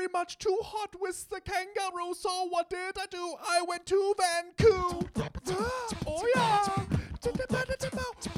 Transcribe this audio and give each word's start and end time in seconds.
very 0.00 0.12
much 0.14 0.38
too 0.38 0.56
hot 0.62 0.94
with 0.98 1.28
the 1.28 1.40
kangaroo. 1.42 2.14
So 2.14 2.46
what 2.48 2.70
did 2.70 2.96
I 2.98 3.04
do? 3.10 3.34
I 3.46 3.60
went 3.68 3.84
to 3.84 4.14
Vancouver. 4.16 5.06
oh 6.06 6.26
yeah. 6.34 6.66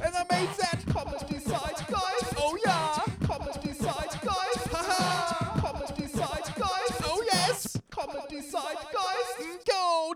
And 0.03 0.15
I 0.17 0.25
made 0.29 0.49
that 0.59 0.83
comedy 0.89 1.39
site, 1.39 1.87
guys. 1.89 2.35
Oh 2.37 2.59
yeah. 2.67 2.99
Comedy 3.25 3.73
site, 3.75 4.21
guys. 4.23 4.67
Haha. 4.73 5.61
comedy 5.61 6.09
site, 6.09 6.57
guys. 6.57 7.01
Oh 7.05 7.23
yes. 7.33 7.77
Comedy 7.91 8.41
site, 8.41 8.79
guys. 8.93 9.59
Go. 9.65 10.15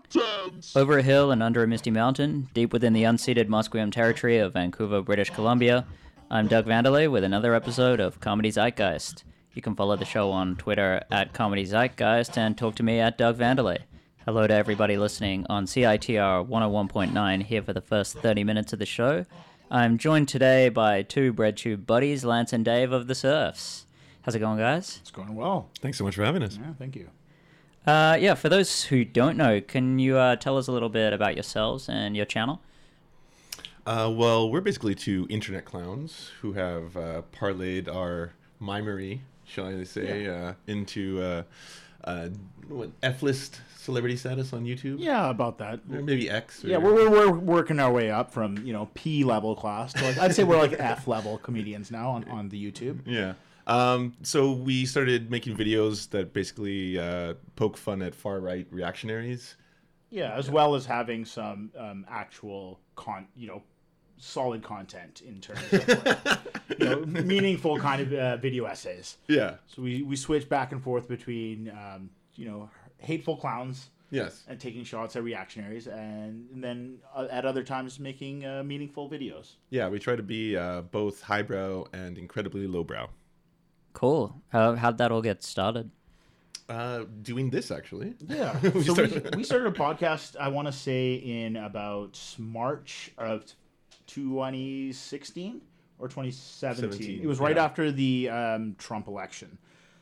Over 0.75 0.97
a 0.97 1.03
hill 1.03 1.31
and 1.31 1.41
under 1.41 1.63
a 1.63 1.67
misty 1.67 1.91
mountain, 1.91 2.49
deep 2.53 2.73
within 2.73 2.91
the 2.91 3.03
unceded 3.03 3.47
Musqueam 3.47 3.89
territory 3.89 4.37
of 4.39 4.51
Vancouver, 4.51 5.01
British 5.01 5.29
Columbia, 5.29 5.85
I'm 6.29 6.47
Doug 6.47 6.65
Vandelay 6.65 7.09
with 7.09 7.23
another 7.23 7.53
episode 7.53 8.01
of 8.01 8.19
Comedy 8.19 8.51
Zeitgeist. 8.51 9.23
You 9.57 9.63
can 9.63 9.73
follow 9.73 9.95
the 9.95 10.05
show 10.05 10.29
on 10.29 10.55
Twitter 10.55 11.01
at 11.09 11.33
Comedy 11.33 11.65
Zeitgeist 11.65 12.37
and 12.37 12.55
talk 12.55 12.75
to 12.75 12.83
me 12.83 12.99
at 12.99 13.17
Doug 13.17 13.39
Vandelay. 13.39 13.79
Hello 14.23 14.45
to 14.45 14.53
everybody 14.53 14.97
listening 14.97 15.47
on 15.49 15.65
CITR 15.65 16.47
101.9 16.47 17.41
here 17.41 17.63
for 17.63 17.73
the 17.73 17.81
first 17.81 18.19
30 18.19 18.43
minutes 18.43 18.71
of 18.71 18.77
the 18.77 18.85
show. 18.85 19.25
I'm 19.71 19.97
joined 19.97 20.27
today 20.27 20.69
by 20.69 21.01
two 21.01 21.33
BreadTube 21.33 21.87
buddies, 21.87 22.23
Lance 22.23 22.53
and 22.53 22.63
Dave 22.63 22.91
of 22.91 23.07
the 23.07 23.15
Serfs. 23.15 23.87
How's 24.21 24.35
it 24.35 24.39
going, 24.41 24.59
guys? 24.59 24.99
It's 25.01 25.09
going 25.09 25.33
well. 25.33 25.71
Thanks 25.81 25.97
so 25.97 26.03
much 26.03 26.13
for 26.13 26.23
having 26.23 26.43
us. 26.43 26.59
Yeah, 26.61 26.73
thank 26.77 26.95
you. 26.95 27.09
Uh, 27.83 28.15
yeah, 28.21 28.35
for 28.35 28.49
those 28.49 28.83
who 28.83 29.03
don't 29.03 29.37
know, 29.37 29.59
can 29.59 29.97
you 29.97 30.17
uh, 30.17 30.35
tell 30.35 30.59
us 30.59 30.67
a 30.67 30.71
little 30.71 30.89
bit 30.89 31.13
about 31.13 31.33
yourselves 31.33 31.89
and 31.89 32.15
your 32.15 32.27
channel? 32.27 32.61
Uh, 33.87 34.13
well, 34.15 34.51
we're 34.51 34.61
basically 34.61 34.93
two 34.93 35.25
internet 35.31 35.65
clowns 35.65 36.29
who 36.41 36.53
have 36.53 36.95
uh, 36.95 37.23
parlayed 37.33 37.87
our 37.87 38.33
mimery, 38.59 39.21
shall 39.47 39.67
I 39.67 39.83
say, 39.83 40.27
uh, 40.27 40.53
into 40.67 41.21
uh, 41.21 41.43
uh, 42.03 42.29
what 42.67 42.91
F-list 43.01 43.61
celebrity 43.77 44.17
status 44.17 44.53
on 44.53 44.65
YouTube. 44.65 44.97
Yeah, 44.99 45.29
about 45.29 45.57
that. 45.59 45.79
Or 45.91 46.01
maybe 46.01 46.29
X. 46.29 46.63
Or, 46.63 46.67
Yeah, 46.67 46.77
we're, 46.77 46.93
we're, 46.93 47.09
we're 47.09 47.31
working 47.31 47.79
our 47.79 47.91
way 47.91 48.11
up 48.11 48.31
from 48.31 48.57
you 48.65 48.73
know 48.73 48.89
P 48.93 49.23
level 49.23 49.55
class 49.55 49.93
to 49.93 50.03
like 50.03 50.17
I'd 50.17 50.35
say 50.35 50.43
we're 50.43 50.59
like 50.59 50.73
F 50.79 51.07
level 51.07 51.37
comedians 51.37 51.89
now 51.89 52.09
on, 52.11 52.27
on 52.29 52.49
the 52.49 52.71
YouTube. 52.71 52.99
Yeah. 53.05 53.33
Um, 53.65 54.13
so 54.23 54.53
we 54.53 54.85
started 54.85 55.29
making 55.29 55.57
videos 55.57 56.09
that 56.11 56.33
basically 56.33 56.97
uh, 56.97 57.33
poke 57.55 57.77
fun 57.77 58.01
at 58.01 58.15
far 58.15 58.39
right 58.39 58.67
reactionaries. 58.71 59.55
Yeah, 60.09 60.33
as 60.33 60.49
well 60.49 60.75
as 60.75 60.85
having 60.85 61.25
some 61.25 61.71
um, 61.77 62.05
actual 62.09 62.79
con 62.95 63.27
you 63.35 63.47
know 63.47 63.63
solid 64.17 64.63
content 64.63 65.21
in 65.25 65.39
terms 65.39 65.61
of 65.73 66.05
like, 66.05 66.17
you 66.79 66.85
know, 66.85 67.05
meaningful 67.05 67.77
kind 67.79 68.01
of 68.01 68.13
uh, 68.13 68.37
video 68.37 68.65
essays. 68.65 69.17
Yeah. 69.27 69.55
So 69.67 69.81
we 69.81 70.01
we 70.03 70.15
switch 70.15 70.47
back 70.49 70.71
and 70.71 70.83
forth 70.83 71.07
between 71.07 71.69
um, 71.69 72.09
you 72.35 72.45
know 72.45 72.69
hateful 72.97 73.37
clowns 73.37 73.89
Yes. 74.09 74.43
and 74.47 74.57
taking 74.57 74.85
shots 74.85 75.17
at 75.17 75.23
reactionaries, 75.23 75.85
and, 75.87 76.47
and 76.53 76.63
then 76.63 76.99
uh, 77.13 77.27
at 77.29 77.45
other 77.45 77.61
times 77.61 77.99
making 77.99 78.45
uh, 78.45 78.63
meaningful 78.63 79.09
videos. 79.09 79.55
Yeah, 79.69 79.89
we 79.89 79.99
try 79.99 80.15
to 80.15 80.23
be 80.23 80.55
uh, 80.55 80.81
both 80.83 81.21
highbrow 81.21 81.87
and 81.91 82.17
incredibly 82.17 82.67
lowbrow. 82.67 83.09
Cool. 83.91 84.41
How, 84.49 84.75
how'd 84.75 84.97
that 84.99 85.11
all 85.11 85.21
get 85.21 85.43
started? 85.43 85.91
Uh, 86.69 87.03
doing 87.21 87.49
this 87.49 87.69
actually. 87.71 88.13
Yeah. 88.27 88.57
We 88.63 88.69
so 88.69 88.93
we, 88.93 89.09
started- 89.09 89.35
we 89.35 89.43
started 89.43 89.67
a 89.67 89.71
podcast, 89.77 90.37
I 90.39 90.47
want 90.49 90.67
to 90.67 90.71
say, 90.73 91.15
in 91.15 91.57
about 91.57 92.17
March 92.37 93.11
of 93.17 93.43
2016 94.07 95.61
or 95.99 96.07
2017. 96.07 96.91
17, 96.91 97.23
it 97.23 97.27
was 97.27 97.39
right 97.39 97.55
yeah. 97.55 97.63
after 97.63 97.91
the 97.91 98.29
um, 98.29 98.75
Trump 98.77 99.07
election. 99.07 99.57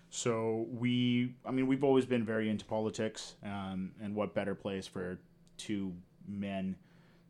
So 0.10 0.68
we, 0.72 1.34
I 1.46 1.52
mean, 1.52 1.68
we've 1.68 1.84
always 1.84 2.06
been 2.06 2.24
very 2.24 2.50
into 2.50 2.64
politics, 2.66 3.36
um, 3.44 3.92
and 4.02 4.16
what 4.16 4.34
better 4.34 4.56
place 4.56 4.88
for 4.88 5.20
two 5.58 5.94
men 6.28 6.76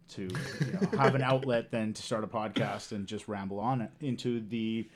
to 0.09 0.21
you 0.21 0.73
know, 0.73 0.97
have 0.97 1.15
an 1.15 1.21
outlet 1.21 1.71
than 1.71 1.93
to 1.93 2.01
start 2.01 2.23
a 2.23 2.27
podcast 2.27 2.91
and 2.91 3.07
just 3.07 3.27
ramble 3.27 3.59
on 3.59 3.87
into 4.01 4.39
the 4.39 4.87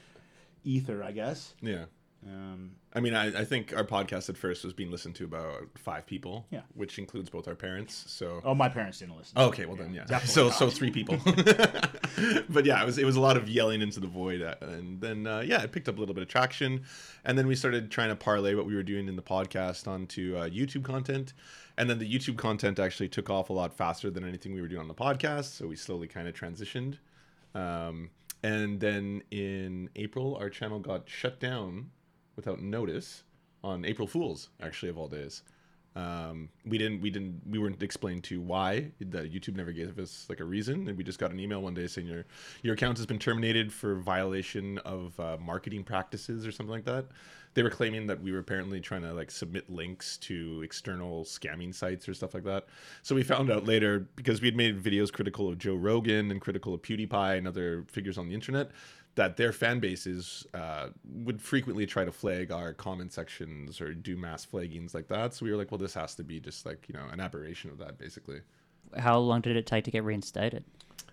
ether, 0.64 1.04
I 1.04 1.12
guess. 1.12 1.56
Yeah. 1.62 1.86
Um, 2.28 2.72
I 2.94 3.00
mean, 3.00 3.14
I, 3.14 3.28
I 3.28 3.46
think 3.46 3.74
our 3.74 3.86
podcast 3.86 4.30
at 4.30 4.36
first 4.38 4.64
was 4.66 4.74
being 4.74 4.92
listened 4.92 5.16
to 5.16 5.24
about 5.24 5.68
five 5.78 6.06
people, 6.06 6.46
Yeah. 6.52 6.62
which 6.74 7.00
includes 7.00 7.30
both 7.30 7.48
our 7.48 7.56
parents. 7.56 8.04
So, 8.08 8.42
oh, 8.44 8.54
my 8.54 8.68
parents 8.68 9.00
didn't 9.00 9.16
listen. 9.18 9.38
okay, 9.38 9.66
well 9.66 9.78
then, 9.78 9.94
yeah. 9.94 10.06
So, 10.20 10.48
not. 10.48 10.56
so 10.56 10.70
three 10.70 10.92
people. 10.92 11.18
but 12.50 12.66
yeah, 12.66 12.82
it 12.82 12.86
was 12.86 12.98
it 12.98 13.06
was 13.06 13.16
a 13.16 13.22
lot 13.22 13.38
of 13.38 13.48
yelling 13.48 13.82
into 13.82 14.00
the 14.00 14.08
void, 14.08 14.42
uh, 14.42 14.56
and 14.62 15.00
then 15.00 15.28
uh, 15.28 15.40
yeah, 15.40 15.62
it 15.62 15.72
picked 15.72 15.88
up 15.88 15.98
a 15.98 16.00
little 16.00 16.16
bit 16.16 16.22
of 16.24 16.28
traction, 16.28 16.84
and 17.24 17.38
then 17.38 17.48
we 17.48 17.56
started 17.56 17.90
trying 17.90 18.10
to 18.10 18.16
parlay 18.16 18.54
what 18.54 18.66
we 18.66 18.76
were 18.76 18.84
doing 18.84 19.08
in 19.08 19.16
the 19.16 19.22
podcast 19.22 19.88
onto 19.88 20.36
uh, 20.36 20.50
YouTube 20.50 20.84
content, 20.84 21.34
and 21.78 21.90
then 21.90 22.00
the 22.00 22.12
YouTube 22.12 22.38
content 22.38 22.80
actually 22.80 23.08
took 23.08 23.30
off 23.30 23.50
a 23.50 23.54
lot 23.54 23.74
faster 23.78 24.10
than 24.12 24.28
anything 24.28 24.54
we 24.54 24.62
were 24.62 24.68
doing 24.68 24.82
on 24.82 24.88
the 24.90 24.94
podcast. 24.94 25.56
So 25.56 25.68
we 25.68 25.76
slowly 25.78 26.08
kind 26.08 26.28
of 26.28 26.34
transitioned. 26.34 26.98
Um, 27.56 28.10
and 28.44 28.80
then 28.80 29.24
in 29.32 29.90
April, 29.96 30.36
our 30.36 30.50
channel 30.50 30.80
got 30.80 31.10
shut 31.10 31.40
down 31.40 31.92
without 32.40 32.62
notice 32.62 33.24
on 33.64 33.84
April 33.84 34.08
Fools, 34.08 34.50
actually 34.62 34.90
of 34.90 34.98
all 34.98 35.10
days. 35.10 35.44
Um, 35.96 36.50
we 36.66 36.78
didn't, 36.78 37.02
we 37.02 37.10
didn't, 37.10 37.42
we 37.50 37.60
weren't 37.60 37.82
explained 37.84 38.24
to 38.26 38.40
why. 38.40 38.92
The 39.00 39.24
YouTube 39.24 39.56
never 39.56 39.74
gave 39.74 40.00
us 40.00 40.26
like 40.30 40.40
a 40.40 40.46
reason, 40.46 40.88
and 40.88 40.98
we 40.98 41.04
just 41.04 41.20
got 41.20 41.32
an 41.32 41.40
email 41.40 41.62
one 41.62 41.74
day 41.74 41.88
saying 41.88 42.08
your 42.08 42.26
your 42.62 42.76
account 42.76 42.98
has 42.98 43.06
been 43.06 43.20
terminated 43.20 43.74
for 43.74 43.96
violation 43.96 44.78
of 44.80 45.20
uh, 45.20 45.38
marketing 45.42 45.84
practices 45.84 46.46
or 46.48 46.52
something 46.52 46.72
like 46.72 46.86
that. 46.86 47.06
They 47.56 47.64
were 47.64 47.72
claiming 47.72 48.06
that 48.08 48.22
we 48.22 48.32
were 48.32 48.40
apparently 48.40 48.80
trying 48.80 49.02
to 49.02 49.14
like 49.14 49.32
submit 49.32 49.70
links 49.70 50.18
to 50.20 50.62
external 50.62 51.26
scamming 51.26 51.74
sites 51.74 52.08
or 52.08 52.14
stuff 52.14 52.36
like 52.36 52.44
that. 52.44 52.68
So 53.02 53.16
we 53.16 53.24
found 53.24 53.52
out 53.52 53.66
later 53.66 54.08
because 54.16 54.40
we 54.40 54.48
had 54.48 54.56
made 54.56 54.82
videos 54.82 55.12
critical 55.12 55.50
of 55.50 55.58
Joe 55.58 55.76
Rogan 55.76 56.30
and 56.30 56.40
critical 56.40 56.74
of 56.76 56.84
PewDiePie 56.84 57.40
and 57.40 57.48
other 57.48 57.86
figures 57.88 58.20
on 58.20 58.28
the 58.28 58.36
internet 58.36 58.70
that 59.20 59.36
their 59.36 59.52
fan 59.52 59.82
bases 59.82 60.48
uh, 60.54 60.88
would 61.04 61.42
frequently 61.42 61.86
try 61.86 62.06
to 62.06 62.12
flag 62.12 62.54
our 62.54 62.74
comment 62.74 63.12
sections 63.12 63.82
or 63.82 63.94
do 63.94 64.16
mass 64.16 64.46
flaggings 64.46 64.94
like 64.94 65.10
that. 65.10 65.34
So 65.34 65.44
we 65.44 65.52
were 65.52 65.58
like, 65.58 65.72
well, 65.72 65.78
this 65.78 65.94
has 65.96 66.16
to 66.16 66.24
be 66.24 66.40
just 66.40 66.66
like 66.66 66.86
you 66.88 66.96
know 66.96 67.06
an 67.12 67.20
aberration 67.20 67.70
of 67.70 67.78
that, 67.80 67.98
basically. 67.98 68.40
How 68.98 69.18
long 69.20 69.42
did 69.42 69.58
it 69.58 69.66
take 69.66 69.84
to 69.84 69.92
get 69.92 70.06
reinstated? 70.06 70.64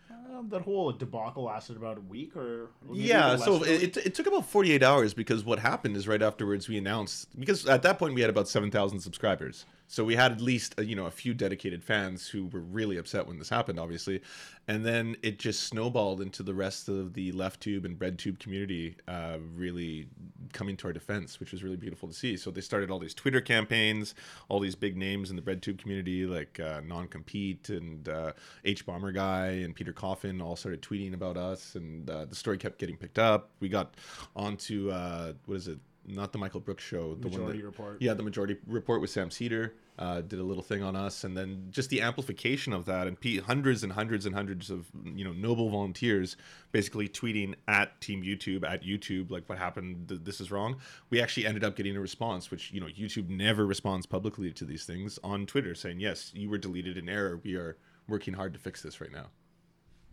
Um, 0.08 0.48
that 0.50 0.62
whole 0.62 0.92
debacle 0.92 1.42
lasted 1.42 1.76
about 1.76 1.98
a 1.98 2.00
week 2.02 2.36
or 2.36 2.70
or 2.88 2.94
Yeah, 2.94 3.34
so 3.34 3.64
it, 3.64 3.82
it, 3.82 3.96
it 3.96 4.14
took 4.14 4.28
about 4.28 4.46
48 4.46 4.84
hours 4.84 5.12
because 5.12 5.44
what 5.44 5.58
happened 5.58 5.96
is 5.96 6.06
right 6.06 6.22
afterwards 6.22 6.68
we 6.68 6.78
announced 6.78 7.36
because 7.36 7.66
at 7.66 7.82
that 7.82 7.98
point 7.98 8.14
we 8.14 8.20
had 8.20 8.30
about 8.30 8.48
7,000 8.48 9.00
subscribers. 9.00 9.66
So 9.88 10.04
we 10.04 10.16
had 10.16 10.32
at 10.32 10.41
least 10.41 10.74
uh, 10.78 10.82
you 10.82 10.97
know 10.97 11.06
a 11.06 11.10
few 11.10 11.34
dedicated 11.34 11.82
fans 11.84 12.28
who 12.28 12.47
were 12.47 12.60
really 12.60 12.97
upset 12.97 13.26
when 13.26 13.38
this 13.38 13.48
happened 13.48 13.78
obviously. 13.78 14.20
And 14.69 14.84
then 14.84 15.16
it 15.22 15.38
just 15.38 15.62
snowballed 15.64 16.20
into 16.20 16.42
the 16.42 16.54
rest 16.54 16.88
of 16.88 17.14
the 17.14 17.30
left 17.32 17.60
tube 17.60 17.84
and 17.84 17.97
bread 17.97 18.19
tube 18.19 18.41
community 18.41 18.97
uh, 19.06 19.38
really 19.54 20.08
coming 20.52 20.76
to 20.78 20.88
our 20.88 20.92
defense, 20.92 21.38
which 21.38 21.52
was 21.52 21.62
really 21.62 21.76
beautiful 21.76 22.08
to 22.08 22.14
see. 22.14 22.36
So 22.36 22.50
they 22.50 22.60
started 22.60 22.91
all 22.91 22.98
these 22.98 23.14
Twitter 23.14 23.41
campaigns, 23.41 24.14
all 24.48 24.58
these 24.58 24.74
big 24.74 24.97
names 24.97 25.30
in 25.30 25.36
the 25.36 25.42
bread 25.42 25.62
tube 25.62 25.78
community 25.78 26.26
like 26.26 26.58
uh, 26.58 26.80
Non-Compete 26.84 27.68
and 27.68 28.08
uh, 28.08 28.32
Hbomberguy 28.64 29.64
and 29.64 29.74
Peter 29.74 29.92
Coffin 29.92 30.41
all 30.41 30.56
started 30.56 30.82
tweeting 30.82 31.14
about 31.14 31.36
us, 31.36 31.76
and 31.76 32.08
uh, 32.10 32.24
the 32.24 32.34
story 32.34 32.58
kept 32.58 32.78
getting 32.78 32.97
picked 32.97 33.18
up. 33.18 33.50
We 33.60 33.68
got 33.68 33.94
onto 34.34 34.91
what 34.91 35.56
is 35.56 35.68
it? 35.68 35.78
Not 36.08 36.32
the 36.32 36.38
Michael 36.38 36.60
Brooks 36.60 36.84
show, 36.84 37.14
the 37.16 37.28
Majority 37.28 37.42
one 37.44 37.56
that, 37.58 37.64
Report. 37.64 37.96
Yeah, 38.00 38.14
the 38.14 38.22
Majority 38.22 38.56
Report 38.66 39.00
with 39.00 39.10
Sam 39.10 39.28
Seder 39.30 39.74
uh, 39.98 40.20
did 40.20 40.38
a 40.38 40.42
little 40.42 40.62
thing 40.62 40.82
on 40.82 40.94
us, 40.94 41.24
and 41.24 41.36
then 41.36 41.66
just 41.70 41.90
the 41.90 42.00
amplification 42.00 42.72
of 42.72 42.84
that, 42.84 43.06
and 43.08 43.20
pe- 43.20 43.38
hundreds 43.38 43.82
and 43.82 43.92
hundreds 43.92 44.24
and 44.24 44.34
hundreds 44.34 44.70
of 44.70 44.86
you 45.04 45.24
know 45.24 45.32
noble 45.32 45.68
volunteers 45.68 46.36
basically 46.70 47.08
tweeting 47.08 47.54
at 47.66 48.00
Team 48.00 48.22
YouTube 48.22 48.62
at 48.64 48.84
YouTube 48.84 49.30
like 49.32 49.48
what 49.48 49.58
happened, 49.58 50.08
th- 50.08 50.20
this 50.22 50.40
is 50.40 50.50
wrong. 50.52 50.76
We 51.10 51.20
actually 51.20 51.44
ended 51.46 51.64
up 51.64 51.74
getting 51.74 51.96
a 51.96 52.00
response, 52.00 52.50
which 52.52 52.70
you 52.72 52.80
know 52.80 52.86
YouTube 52.86 53.28
never 53.28 53.66
responds 53.66 54.06
publicly 54.06 54.52
to 54.52 54.64
these 54.64 54.84
things 54.84 55.18
on 55.24 55.44
Twitter, 55.44 55.74
saying 55.74 55.98
yes, 55.98 56.30
you 56.34 56.48
were 56.48 56.59
deleted 56.59 56.97
in 56.97 57.09
error. 57.09 57.41
We 57.42 57.56
are 57.56 57.76
working 58.09 58.34
hard 58.34 58.52
to 58.52 58.60
fix 58.60 58.80
this 58.82 59.00
right 59.00 59.10
now. 59.12 59.26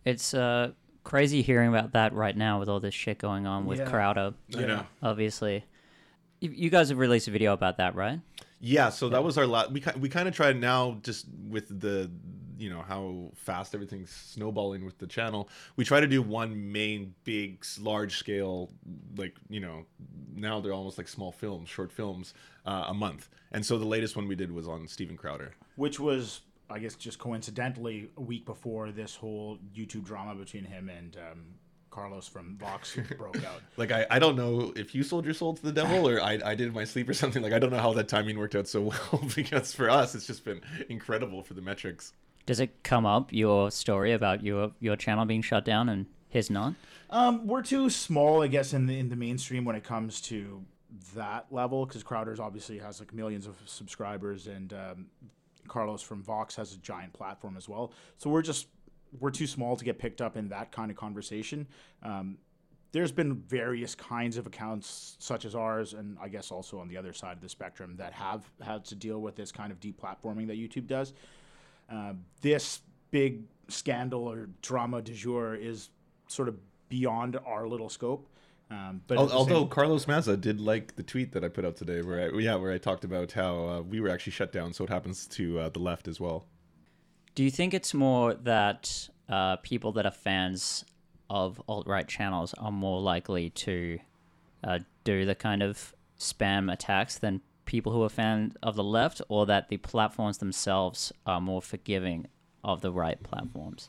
It's 0.04 0.34
uh, 0.34 0.72
crazy 1.04 1.40
hearing 1.42 1.68
about 1.68 1.92
that 1.92 2.12
right 2.12 2.36
now 2.36 2.58
with 2.58 2.68
all 2.68 2.80
this 2.80 2.94
shit 2.94 3.18
going 3.18 3.46
on 3.46 3.64
with 3.64 3.78
Yeah. 3.78 3.88
Crowder, 3.90 4.34
I 4.56 4.60
know. 4.62 4.86
obviously. 5.02 5.64
You, 6.44 6.50
you 6.50 6.70
guys 6.70 6.90
have 6.90 6.98
released 6.98 7.26
a 7.26 7.30
video 7.30 7.54
about 7.54 7.78
that, 7.78 7.94
right? 7.94 8.20
Yeah, 8.60 8.90
so 8.90 9.08
that 9.08 9.24
was 9.24 9.38
our 9.38 9.46
last. 9.46 9.72
We 9.72 9.82
we 9.98 10.08
kind 10.08 10.28
of 10.28 10.34
tried 10.34 10.60
now 10.60 10.98
just 11.02 11.26
with 11.48 11.80
the 11.80 12.10
you 12.58 12.70
know 12.70 12.82
how 12.82 13.30
fast 13.34 13.74
everything's 13.74 14.10
snowballing 14.10 14.84
with 14.84 14.98
the 14.98 15.06
channel. 15.06 15.48
We 15.76 15.84
try 15.84 16.00
to 16.00 16.06
do 16.06 16.20
one 16.22 16.70
main 16.72 17.14
big 17.24 17.64
large 17.80 18.16
scale 18.18 18.70
like 19.16 19.34
you 19.48 19.60
know 19.60 19.86
now 20.34 20.60
they're 20.60 20.72
almost 20.72 20.98
like 20.98 21.08
small 21.08 21.32
films, 21.32 21.68
short 21.68 21.90
films 21.90 22.34
uh, 22.66 22.84
a 22.88 22.94
month. 22.94 23.28
And 23.52 23.64
so 23.64 23.78
the 23.78 23.86
latest 23.86 24.16
one 24.16 24.28
we 24.28 24.34
did 24.34 24.52
was 24.52 24.68
on 24.68 24.86
Steven 24.88 25.16
Crowder. 25.16 25.54
which 25.76 25.98
was 25.98 26.42
I 26.70 26.78
guess 26.78 26.94
just 26.94 27.18
coincidentally 27.18 28.08
a 28.16 28.20
week 28.20 28.46
before 28.46 28.90
this 28.90 29.14
whole 29.16 29.58
YouTube 29.76 30.04
drama 30.04 30.34
between 30.34 30.64
him 30.64 30.88
and 30.88 31.16
um, 31.16 31.44
Carlos 31.94 32.26
from 32.26 32.56
Vox 32.56 32.90
who 32.90 33.02
broke 33.16 33.44
out. 33.44 33.60
Like 33.76 33.92
I, 33.92 34.06
I 34.10 34.18
don't 34.18 34.36
know 34.36 34.72
if 34.74 34.94
you 34.94 35.02
sold 35.02 35.24
your 35.24 35.34
soul 35.34 35.54
to 35.54 35.62
the 35.62 35.72
devil 35.72 36.08
or 36.08 36.20
I, 36.20 36.40
I 36.44 36.54
did 36.54 36.68
in 36.68 36.74
my 36.74 36.84
sleep 36.84 37.08
or 37.08 37.14
something. 37.14 37.42
Like 37.42 37.52
I 37.52 37.58
don't 37.58 37.70
know 37.70 37.78
how 37.78 37.92
that 37.94 38.08
timing 38.08 38.38
worked 38.38 38.56
out 38.56 38.66
so 38.66 38.80
well 39.12 39.24
because 39.36 39.72
for 39.72 39.88
us 39.88 40.14
it's 40.14 40.26
just 40.26 40.44
been 40.44 40.60
incredible 40.88 41.42
for 41.42 41.54
the 41.54 41.62
metrics. 41.62 42.12
Does 42.46 42.60
it 42.60 42.82
come 42.82 43.06
up 43.06 43.32
your 43.32 43.70
story 43.70 44.12
about 44.12 44.42
your 44.42 44.72
your 44.80 44.96
channel 44.96 45.24
being 45.24 45.42
shut 45.42 45.64
down 45.64 45.88
and 45.88 46.06
his 46.28 46.50
not? 46.50 46.74
Um, 47.10 47.46
we're 47.46 47.62
too 47.62 47.88
small, 47.90 48.42
I 48.42 48.48
guess, 48.48 48.72
in 48.72 48.86
the 48.86 48.98
in 48.98 49.08
the 49.08 49.16
mainstream 49.16 49.64
when 49.64 49.76
it 49.76 49.84
comes 49.84 50.20
to 50.22 50.64
that 51.14 51.46
level 51.50 51.86
because 51.86 52.02
Crowder's 52.02 52.40
obviously 52.40 52.78
has 52.78 53.00
like 53.00 53.14
millions 53.14 53.46
of 53.46 53.56
subscribers 53.66 54.46
and 54.46 54.72
um, 54.72 55.06
Carlos 55.68 56.02
from 56.02 56.22
Vox 56.22 56.56
has 56.56 56.74
a 56.74 56.78
giant 56.78 57.12
platform 57.12 57.56
as 57.56 57.68
well. 57.68 57.92
So 58.18 58.30
we're 58.30 58.42
just 58.42 58.66
we're 59.20 59.30
too 59.30 59.46
small 59.46 59.76
to 59.76 59.84
get 59.84 59.98
picked 59.98 60.20
up 60.20 60.36
in 60.36 60.48
that 60.48 60.72
kind 60.72 60.90
of 60.90 60.96
conversation. 60.96 61.66
Um, 62.02 62.38
there's 62.92 63.10
been 63.12 63.34
various 63.34 63.94
kinds 63.96 64.36
of 64.36 64.46
accounts 64.46 65.16
such 65.18 65.44
as 65.44 65.54
ours 65.56 65.94
and 65.94 66.16
I 66.20 66.28
guess 66.28 66.52
also 66.52 66.78
on 66.78 66.86
the 66.88 66.96
other 66.96 67.12
side 67.12 67.32
of 67.36 67.40
the 67.42 67.48
spectrum 67.48 67.96
that 67.96 68.12
have 68.12 68.48
had 68.62 68.84
to 68.86 68.94
deal 68.94 69.20
with 69.20 69.34
this 69.34 69.50
kind 69.50 69.72
of 69.72 69.80
deplatforming 69.80 70.46
that 70.46 70.56
YouTube 70.58 70.86
does. 70.86 71.12
Uh, 71.90 72.12
this 72.40 72.82
big 73.10 73.42
scandal 73.68 74.28
or 74.30 74.48
drama 74.62 75.02
du 75.02 75.12
jour 75.12 75.54
is 75.56 75.90
sort 76.28 76.48
of 76.48 76.56
beyond 76.88 77.36
our 77.44 77.66
little 77.66 77.88
scope. 77.88 78.28
Um, 78.70 79.02
but 79.06 79.18
Al- 79.18 79.24
at 79.24 79.28
the 79.30 79.34
Although 79.34 79.60
same- 79.62 79.68
Carlos 79.68 80.06
Maza 80.06 80.36
did 80.36 80.60
like 80.60 80.96
the 80.96 81.02
tweet 81.02 81.32
that 81.32 81.44
I 81.44 81.48
put 81.48 81.64
out 81.64 81.76
today, 81.76 82.00
where 82.00 82.32
I, 82.32 82.38
yeah, 82.38 82.54
where 82.54 82.72
I 82.72 82.78
talked 82.78 83.04
about 83.04 83.32
how 83.32 83.66
uh, 83.68 83.80
we 83.82 84.00
were 84.00 84.08
actually 84.08 84.32
shut 84.32 84.52
down, 84.52 84.72
so 84.72 84.84
it 84.84 84.90
happens 84.90 85.26
to 85.28 85.58
uh, 85.58 85.68
the 85.68 85.80
left 85.80 86.08
as 86.08 86.18
well. 86.20 86.46
Do 87.34 87.42
you 87.42 87.50
think 87.50 87.74
it's 87.74 87.92
more 87.92 88.34
that 88.34 89.08
uh, 89.28 89.56
people 89.56 89.92
that 89.92 90.06
are 90.06 90.12
fans 90.12 90.84
of 91.28 91.60
alt 91.68 91.86
right 91.86 92.06
channels 92.06 92.54
are 92.54 92.70
more 92.70 93.00
likely 93.00 93.50
to 93.50 93.98
uh, 94.62 94.78
do 95.02 95.24
the 95.24 95.34
kind 95.34 95.62
of 95.62 95.94
spam 96.18 96.72
attacks 96.72 97.18
than 97.18 97.40
people 97.64 97.92
who 97.92 98.02
are 98.02 98.08
fans 98.08 98.54
of 98.62 98.76
the 98.76 98.84
left, 98.84 99.20
or 99.28 99.46
that 99.46 99.68
the 99.68 99.78
platforms 99.78 100.38
themselves 100.38 101.12
are 101.26 101.40
more 101.40 101.62
forgiving 101.62 102.26
of 102.62 102.82
the 102.82 102.92
right 102.92 103.20
platforms? 103.22 103.88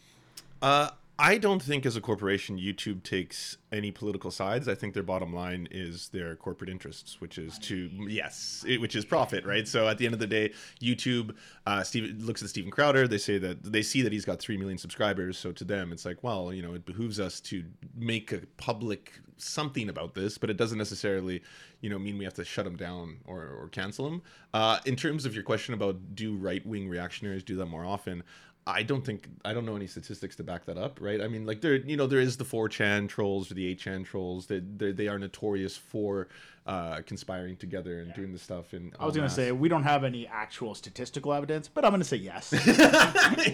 Uh, 0.61 0.89
I 1.17 1.37
don't 1.37 1.61
think 1.61 1.85
as 1.85 1.95
a 1.95 2.01
corporation 2.01 2.59
YouTube 2.59 3.03
takes 3.03 3.57
any 3.71 3.89
political 3.89 4.31
sides. 4.31 4.67
I 4.67 4.75
think 4.75 4.93
their 4.93 5.03
bottom 5.03 5.33
line 5.33 5.67
is 5.71 6.09
their 6.09 6.35
corporate 6.35 6.69
interests, 6.69 7.21
which 7.21 7.37
is 7.37 7.57
to 7.59 7.89
yes, 8.07 8.65
it, 8.67 8.81
which 8.81 8.95
is 8.97 9.05
profit, 9.05 9.45
right? 9.45 9.65
So 9.65 9.87
at 9.87 9.97
the 9.97 10.05
end 10.05 10.13
of 10.13 10.19
the 10.19 10.27
day, 10.27 10.51
YouTube 10.81 11.35
uh, 11.65 11.83
Steve 11.83 12.21
looks 12.21 12.43
at 12.43 12.49
Steven 12.49 12.69
Crowder. 12.69 13.07
They 13.07 13.17
say 13.17 13.37
that 13.37 13.63
they 13.63 13.81
see 13.81 14.01
that 14.01 14.11
he's 14.11 14.25
got 14.25 14.39
three 14.39 14.57
million 14.57 14.77
subscribers. 14.77 15.37
So 15.37 15.53
to 15.53 15.63
them, 15.63 15.93
it's 15.93 16.05
like, 16.05 16.21
well, 16.21 16.53
you 16.53 16.61
know, 16.61 16.73
it 16.73 16.85
behooves 16.85 17.19
us 17.19 17.39
to 17.41 17.63
make 17.95 18.33
a 18.33 18.41
public 18.57 19.13
something 19.37 19.89
about 19.89 20.15
this, 20.15 20.37
but 20.37 20.49
it 20.49 20.57
doesn't 20.57 20.77
necessarily, 20.77 21.41
you 21.81 21.89
know, 21.89 21.99
mean 21.99 22.17
we 22.17 22.23
have 22.23 22.33
to 22.33 22.45
shut 22.45 22.65
him 22.65 22.75
down 22.75 23.17
or, 23.25 23.41
or 23.41 23.69
cancel 23.71 24.07
him. 24.07 24.21
Uh, 24.53 24.79
in 24.85 24.95
terms 24.95 25.25
of 25.25 25.33
your 25.33 25.43
question 25.43 25.73
about 25.73 26.15
do 26.15 26.35
right 26.35 26.65
wing 26.65 26.87
reactionaries 26.87 27.43
do 27.43 27.55
that 27.55 27.65
more 27.65 27.85
often, 27.85 28.23
I 28.67 28.81
don't 28.81 29.05
think 29.05 29.27
I 29.45 29.53
don't 29.53 29.65
know 29.65 29.75
any 29.75 29.85
statistics 29.85 30.35
to 30.37 30.43
back 30.43 30.65
that 30.65 30.77
up, 30.77 30.99
right? 30.99 31.21
I 31.21 31.27
mean, 31.27 31.45
like 31.45 31.61
there, 31.61 31.75
you 31.75 31.95
know, 31.97 32.07
there 32.07 32.19
is 32.19 32.37
the 32.37 32.43
4chan 32.45 33.07
trolls 33.09 33.51
or 33.51 33.53
the 33.53 33.75
8chan 33.75 34.05
trolls 34.05 34.47
that 34.47 34.79
they, 34.79 34.91
they 34.91 35.07
are 35.07 35.19
notorious 35.19 35.77
for 35.77 36.29
uh, 36.65 37.01
conspiring 37.05 37.57
together 37.57 37.99
and 37.99 38.11
doing 38.15 38.33
the 38.33 38.39
stuff. 38.39 38.73
And 38.73 38.91
I 38.99 39.05
was 39.05 39.15
going 39.15 39.27
to 39.29 39.33
say 39.33 39.51
we 39.51 39.69
don't 39.69 39.83
have 39.83 40.03
any 40.03 40.25
actual 40.25 40.73
statistical 40.73 41.31
evidence, 41.31 41.67
but 41.67 41.85
I'm 41.85 41.91
going 41.91 42.01
to 42.01 42.07
say 42.07 42.17
yes. 42.17 42.53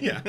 yeah, 0.02 0.22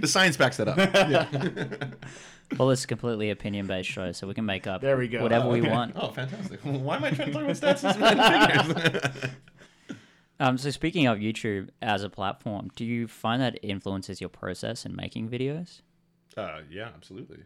the 0.00 0.06
science 0.08 0.36
backs 0.36 0.56
that 0.56 0.66
up. 0.68 0.76
Yeah. 0.78 1.90
Well, 2.58 2.70
it's 2.70 2.82
a 2.82 2.88
completely 2.88 3.30
opinion 3.30 3.68
based 3.68 3.88
show, 3.88 4.10
so 4.10 4.26
we 4.26 4.34
can 4.34 4.44
make 4.44 4.66
up 4.66 4.80
There 4.80 4.96
we 4.96 5.06
go. 5.06 5.22
whatever 5.22 5.48
we 5.48 5.60
Okay. 5.60 5.70
want. 5.70 5.92
Oh, 5.94 6.08
fantastic! 6.10 6.58
Why 6.64 6.96
am 6.96 7.04
I 7.04 7.10
trying 7.12 7.28
to 7.28 7.32
talk 7.32 7.42
about 7.44 7.54
stats 7.54 7.84
and 7.84 9.12
figures? 9.14 9.30
Um, 10.40 10.56
so 10.56 10.70
speaking 10.70 11.06
of 11.06 11.18
YouTube 11.18 11.68
as 11.82 12.02
a 12.02 12.08
platform, 12.08 12.70
do 12.74 12.84
you 12.84 13.06
find 13.06 13.42
that 13.42 13.58
influences 13.62 14.22
your 14.22 14.30
process 14.30 14.86
in 14.86 14.96
making 14.96 15.28
videos? 15.28 15.82
uh, 16.36 16.60
yeah, 16.70 16.88
absolutely. 16.94 17.40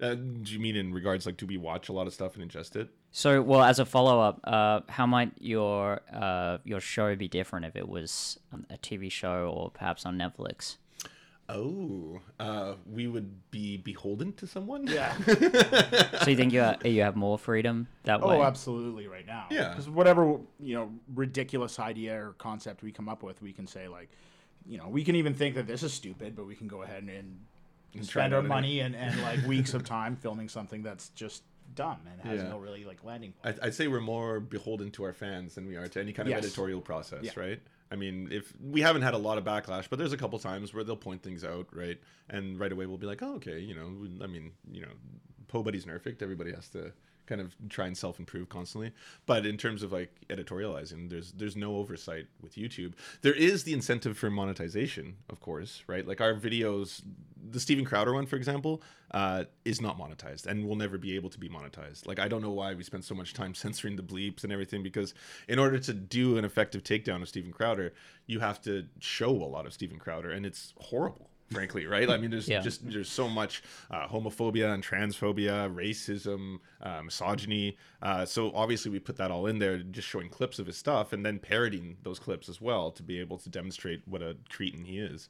Uh, 0.00 0.14
do 0.14 0.52
you 0.52 0.58
mean 0.58 0.74
in 0.74 0.92
regards 0.92 1.26
like 1.26 1.36
do 1.36 1.46
we 1.46 1.56
watch 1.56 1.88
a 1.88 1.92
lot 1.92 2.06
of 2.06 2.14
stuff 2.14 2.34
and 2.36 2.50
ingest 2.50 2.76
it? 2.76 2.88
So, 3.12 3.40
well, 3.42 3.62
as 3.62 3.78
a 3.78 3.84
follow 3.84 4.20
up, 4.20 4.40
uh, 4.42 4.80
how 4.88 5.06
might 5.06 5.32
your 5.38 6.00
uh, 6.12 6.58
your 6.64 6.80
show 6.80 7.14
be 7.14 7.28
different 7.28 7.66
if 7.66 7.76
it 7.76 7.88
was 7.88 8.40
um, 8.52 8.66
a 8.70 8.76
TV 8.76 9.12
show 9.12 9.52
or 9.54 9.70
perhaps 9.70 10.04
on 10.04 10.18
Netflix? 10.18 10.78
Oh, 11.48 12.20
uh, 12.40 12.74
we 12.90 13.06
would 13.06 13.50
be 13.50 13.76
beholden 13.76 14.32
to 14.34 14.46
someone. 14.46 14.86
yeah. 14.86 15.14
So 16.24 16.30
you 16.30 16.36
think 16.36 16.52
you 16.54 16.62
ha- 16.62 16.78
you 16.84 17.02
have 17.02 17.16
more 17.16 17.38
freedom 17.38 17.86
that 18.04 18.22
way? 18.22 18.36
Oh, 18.38 18.42
absolutely. 18.42 19.06
Right 19.08 19.26
now. 19.26 19.46
Yeah. 19.50 19.68
Because 19.70 19.88
whatever 19.90 20.38
you 20.58 20.74
know, 20.74 20.90
ridiculous 21.14 21.78
idea 21.78 22.18
or 22.18 22.32
concept 22.38 22.82
we 22.82 22.92
come 22.92 23.08
up 23.10 23.22
with, 23.22 23.42
we 23.42 23.52
can 23.52 23.66
say 23.66 23.88
like, 23.88 24.08
you 24.66 24.78
know, 24.78 24.88
we 24.88 25.04
can 25.04 25.16
even 25.16 25.34
think 25.34 25.54
that 25.56 25.66
this 25.66 25.82
is 25.82 25.92
stupid, 25.92 26.34
but 26.34 26.46
we 26.46 26.54
can 26.54 26.66
go 26.68 26.82
ahead 26.82 27.02
and, 27.02 27.10
and 27.10 28.08
try 28.08 28.22
spend 28.22 28.34
our 28.34 28.42
money 28.42 28.80
and, 28.80 28.96
and 28.96 29.20
like 29.22 29.44
weeks 29.46 29.74
of 29.74 29.84
time 29.84 30.16
filming 30.16 30.48
something 30.48 30.82
that's 30.82 31.10
just 31.10 31.42
dumb 31.74 31.98
and 32.10 32.20
has 32.22 32.42
Yeah. 32.42 32.48
no 32.48 32.58
really 32.58 32.84
like 32.84 33.04
landing 33.04 33.32
point. 33.32 33.58
I'd, 33.58 33.66
I'd 33.68 33.74
say 33.74 33.86
we're 33.88 34.00
more 34.00 34.40
beholden 34.40 34.90
to 34.92 35.04
our 35.04 35.12
fans 35.12 35.56
than 35.56 35.66
we 35.66 35.76
are 35.76 35.88
to 35.88 36.00
any 36.00 36.12
kind 36.14 36.26
of 36.28 36.30
Yes. 36.34 36.44
editorial 36.44 36.80
process, 36.80 37.24
Yeah. 37.24 37.32
right? 37.36 37.60
I 37.94 37.96
mean, 37.96 38.28
if 38.32 38.52
we 38.60 38.80
haven't 38.80 39.02
had 39.02 39.14
a 39.14 39.18
lot 39.18 39.38
of 39.38 39.44
backlash, 39.44 39.88
but 39.88 40.00
there's 40.00 40.12
a 40.12 40.16
couple 40.16 40.36
times 40.40 40.74
where 40.74 40.82
they'll 40.82 40.96
point 40.96 41.22
things 41.22 41.44
out, 41.44 41.68
right? 41.72 41.96
And 42.28 42.58
right 42.58 42.72
away 42.72 42.86
we'll 42.86 42.98
be 42.98 43.06
like, 43.06 43.22
oh, 43.22 43.34
okay, 43.36 43.60
you 43.60 43.72
know, 43.72 44.24
I 44.24 44.26
mean, 44.26 44.50
you 44.68 44.82
know, 44.82 44.88
Po 45.46 45.62
Buddy's 45.62 45.84
nerfed. 45.84 46.20
Everybody 46.20 46.52
has 46.52 46.68
to 46.70 46.92
kind 47.26 47.40
of 47.40 47.54
try 47.68 47.86
and 47.86 47.96
self 47.96 48.18
improve 48.18 48.48
constantly. 48.48 48.90
But 49.26 49.46
in 49.46 49.56
terms 49.56 49.84
of 49.84 49.92
like 49.92 50.10
editorializing, 50.28 51.08
there's 51.08 51.30
there's 51.30 51.54
no 51.54 51.76
oversight 51.76 52.26
with 52.42 52.56
YouTube. 52.56 52.94
There 53.22 53.32
is 53.32 53.62
the 53.62 53.72
incentive 53.72 54.18
for 54.18 54.28
monetization, 54.28 55.14
of 55.30 55.38
course, 55.38 55.84
right? 55.86 56.04
Like 56.04 56.20
our 56.20 56.34
videos, 56.34 57.00
the 57.50 57.60
Steven 57.60 57.84
Crowder 57.84 58.12
one, 58.14 58.26
for 58.26 58.36
example, 58.36 58.82
uh, 59.12 59.44
is 59.64 59.80
not 59.80 59.98
monetized 59.98 60.46
and 60.46 60.66
will 60.66 60.76
never 60.76 60.98
be 60.98 61.14
able 61.16 61.30
to 61.30 61.38
be 61.38 61.48
monetized. 61.48 62.06
Like 62.06 62.18
I 62.18 62.28
don't 62.28 62.42
know 62.42 62.50
why 62.52 62.74
we 62.74 62.82
spend 62.82 63.04
so 63.04 63.14
much 63.14 63.34
time 63.34 63.54
censoring 63.64 63.96
the 63.96 64.02
bleeps 64.02 64.44
and 64.44 64.52
everything 64.52 64.82
because 64.82 65.14
in 65.48 65.58
order 65.58 65.78
to 65.78 65.92
do 65.92 66.38
an 66.38 66.44
effective 66.44 66.82
takedown 66.82 67.22
of 67.22 67.28
Steven 67.28 67.52
Crowder, 67.52 67.92
you 68.26 68.40
have 68.40 68.60
to 68.62 68.86
show 69.00 69.30
a 69.30 69.48
lot 69.48 69.66
of 69.66 69.72
Steven 69.72 69.98
Crowder, 69.98 70.30
and 70.30 70.44
it's 70.46 70.74
horrible 70.78 71.30
frankly, 71.52 71.86
right? 71.86 72.08
I 72.10 72.16
mean, 72.16 72.30
there's 72.30 72.48
Yeah. 72.48 72.60
just 72.62 72.90
there's 72.90 73.08
so 73.08 73.28
much 73.28 73.62
uh, 73.90 74.08
homophobia 74.08 74.72
and 74.74 74.82
transphobia, 74.82 75.72
racism, 75.72 76.58
uh, 76.80 77.02
misogyny. 77.02 77.76
Uh, 78.02 78.24
so 78.24 78.50
obviously, 78.54 78.90
we 78.90 78.98
put 78.98 79.16
that 79.18 79.30
all 79.30 79.46
in 79.46 79.58
there, 79.58 79.78
just 79.78 80.08
showing 80.08 80.30
clips 80.30 80.58
of 80.58 80.66
his 80.66 80.76
stuff, 80.76 81.12
and 81.12 81.24
then 81.24 81.38
parodying 81.38 81.98
those 82.02 82.18
clips 82.18 82.48
as 82.48 82.60
well 82.60 82.90
to 82.90 83.02
be 83.04 83.20
able 83.20 83.38
to 83.38 83.48
demonstrate 83.50 84.02
what 84.06 84.20
a 84.22 84.36
cretin 84.48 84.84
he 84.84 84.98
is. 84.98 85.28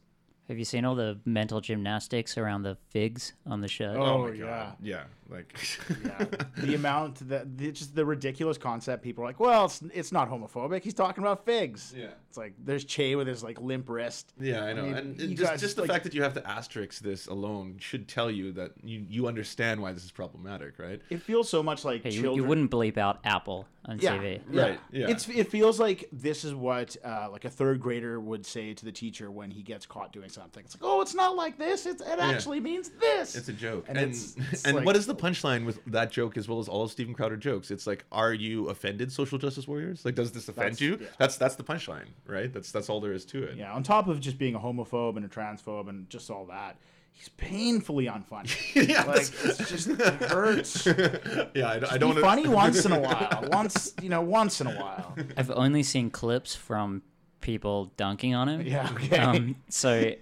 Have 0.49 0.59
you 0.59 0.65
seen 0.67 0.85
all 0.85 0.95
the 0.95 1.19
mental 1.25 1.61
gymnastics 1.63 2.37
around 2.37 2.63
the 2.65 2.77
figs 2.91 3.33
on 3.47 3.61
the 3.63 3.69
show? 3.69 3.95
Oh, 3.99 4.29
my 4.29 4.35
yeah. 4.35 4.45
God. 4.45 4.77
yeah, 4.83 5.05
like 5.31 5.57
yeah. 6.05 6.27
the 6.59 6.75
amount 6.75 7.27
that 7.31 7.57
the, 7.57 7.73
just 7.73 7.95
the 7.95 8.05
ridiculous 8.05 8.59
concept. 8.59 9.03
People 9.03 9.25
are 9.25 9.29
like, 9.29 9.41
well, 9.41 9.65
it's, 9.65 9.83
it's 9.95 10.13
not 10.13 10.31
homophobic. 10.31 10.83
He's 10.83 10.93
talking 10.93 11.25
about 11.25 11.47
figs. 11.47 11.95
Yeah. 11.97 12.09
It's 12.29 12.37
like 12.37 12.53
there's 12.63 12.85
Che 12.85 13.17
with 13.17 13.27
his 13.27 13.43
like 13.43 13.59
limp 13.61 13.89
wrist. 13.89 14.35
Yeah, 14.39 14.65
I 14.65 14.73
know. 14.75 14.83
mean, 14.83 14.95
and 14.97 15.19
just, 15.19 15.43
guys, 15.43 15.61
just 15.61 15.77
the 15.77 15.83
like- 15.83 15.91
fact 15.91 16.05
that 16.05 16.13
you 16.13 16.23
have 16.23 16.35
to 16.35 16.47
asterisk 16.47 17.01
this 17.03 17.27
alone 17.27 17.77
should 17.79 18.07
tell 18.07 18.31
you 18.31 18.53
that 18.53 18.73
you, 18.83 19.03
you 19.09 19.27
understand 19.27 19.81
why 19.81 19.93
this 19.93 20.05
is 20.05 20.11
problematic, 20.11 20.79
right? 20.79 21.01
It 21.09 21.23
feels 21.23 21.49
so 21.49 21.63
much 21.63 21.87
like 21.87 22.03
Hey, 22.03 22.11
you, 22.11 22.21
children. 22.21 22.37
you 22.37 22.45
wouldn't 22.49 22.71
bleep 22.71 22.99
out 22.99 23.21
Apple 23.25 23.67
on 23.87 23.99
yeah, 23.99 24.19
TV. 24.19 24.41
yeah. 24.51 24.63
Right, 24.63 24.81
yeah. 24.93 25.09
It's 25.09 25.27
it 25.29 25.49
feels 25.51 25.81
like 25.81 26.09
this 26.13 26.45
is 26.45 26.55
what 26.55 26.97
uh, 27.03 27.29
like 27.33 27.45
a 27.47 27.51
third 27.51 27.81
grader 27.81 28.21
would 28.21 28.45
say 28.45 28.75
to 28.75 28.85
the 28.85 28.93
teacher 28.93 29.31
when 29.31 29.51
he 29.51 29.63
gets 29.63 29.87
caught 29.87 30.13
doing 30.13 30.29
something. 30.35 30.65
It's 30.65 30.75
like, 30.75 30.83
oh, 30.85 31.01
it's 31.01 31.15
not 31.15 31.37
like 31.37 31.57
this. 31.59 31.87
It's, 31.87 32.03
it 32.03 32.19
actually 32.19 32.61
means 32.61 32.91
this. 33.01 33.35
It's 33.37 33.49
a 33.49 33.53
joke. 33.53 33.87
And 33.89 33.97
And 33.97 34.11
it's- 34.11 34.35
and, 34.37 34.47
it's 34.53 34.65
what 34.73 34.85
like- 34.85 34.97
is 34.97 35.07
the 35.07 35.15
punchline 35.15 35.65
with 35.65 35.79
that 35.87 36.11
joke 36.11 36.37
as 36.37 36.49
well 36.49 36.59
as 36.59 36.69
all 36.69 36.83
of 36.83 36.91
Steven 36.91 37.15
Crowder 37.15 37.37
jokes? 37.37 37.71
It's 37.71 37.87
like, 37.87 38.05
are 38.13 38.35
you 38.35 38.69
offended, 38.69 39.11
social 39.13 39.39
justice 39.39 39.67
warriors? 39.67 40.05
Like, 40.05 40.15
does 40.17 40.33
this 40.33 40.49
offend 40.49 40.75
That's- 40.75 40.81
you? 40.81 40.99
yeah. 41.01 41.07
That's 41.19 41.37
that's 41.37 41.55
the 41.55 41.65
punchline, 41.65 42.09
right? 42.27 42.53
That's 42.53 42.71
that's 42.73 42.91
all 42.91 43.01
there 43.01 43.13
is 43.13 43.25
to 43.27 43.45
it. 43.45 43.57
Yeah, 43.57 43.73
on 43.73 43.83
top 43.83 44.09
of 44.09 44.21
just 44.21 44.37
being 44.39 44.55
a 44.55 44.59
homophobe 44.61 45.17
and 45.17 45.25
a 45.25 45.29
transphobe 45.29 45.89
and 45.89 46.11
just 46.11 46.31
all 46.31 46.45
that, 46.47 46.77
he's 47.13 47.29
painfully 47.31 48.07
unfunny. 48.07 48.51
Yeah, 48.89 49.05
like 49.05 49.21
it's 49.45 49.71
just 49.71 49.89
it 49.89 50.01
hurts. 50.01 50.85
yeah. 51.55 51.69
I, 51.69 51.95
I 51.95 51.99
don't 51.99 52.11
wanna- 52.11 52.21
funny 52.21 52.49
once 52.49 52.85
in 52.85 52.93
a 52.93 52.99
while. 53.01 53.49
Once 53.53 53.95
you 54.03 54.09
know, 54.09 54.21
once 54.21 54.61
in 54.61 54.67
a 54.67 54.73
while. 54.75 55.17
I've 55.37 55.51
only 55.51 55.83
seen 55.83 56.11
clips 56.11 56.55
from 56.55 57.03
people 57.41 57.93
dunking 57.99 58.35
on 58.35 58.49
him. 58.49 58.63
Yeah. 58.63 58.89
Okay. 58.95 59.19
Um, 59.19 59.57
so 59.69 60.13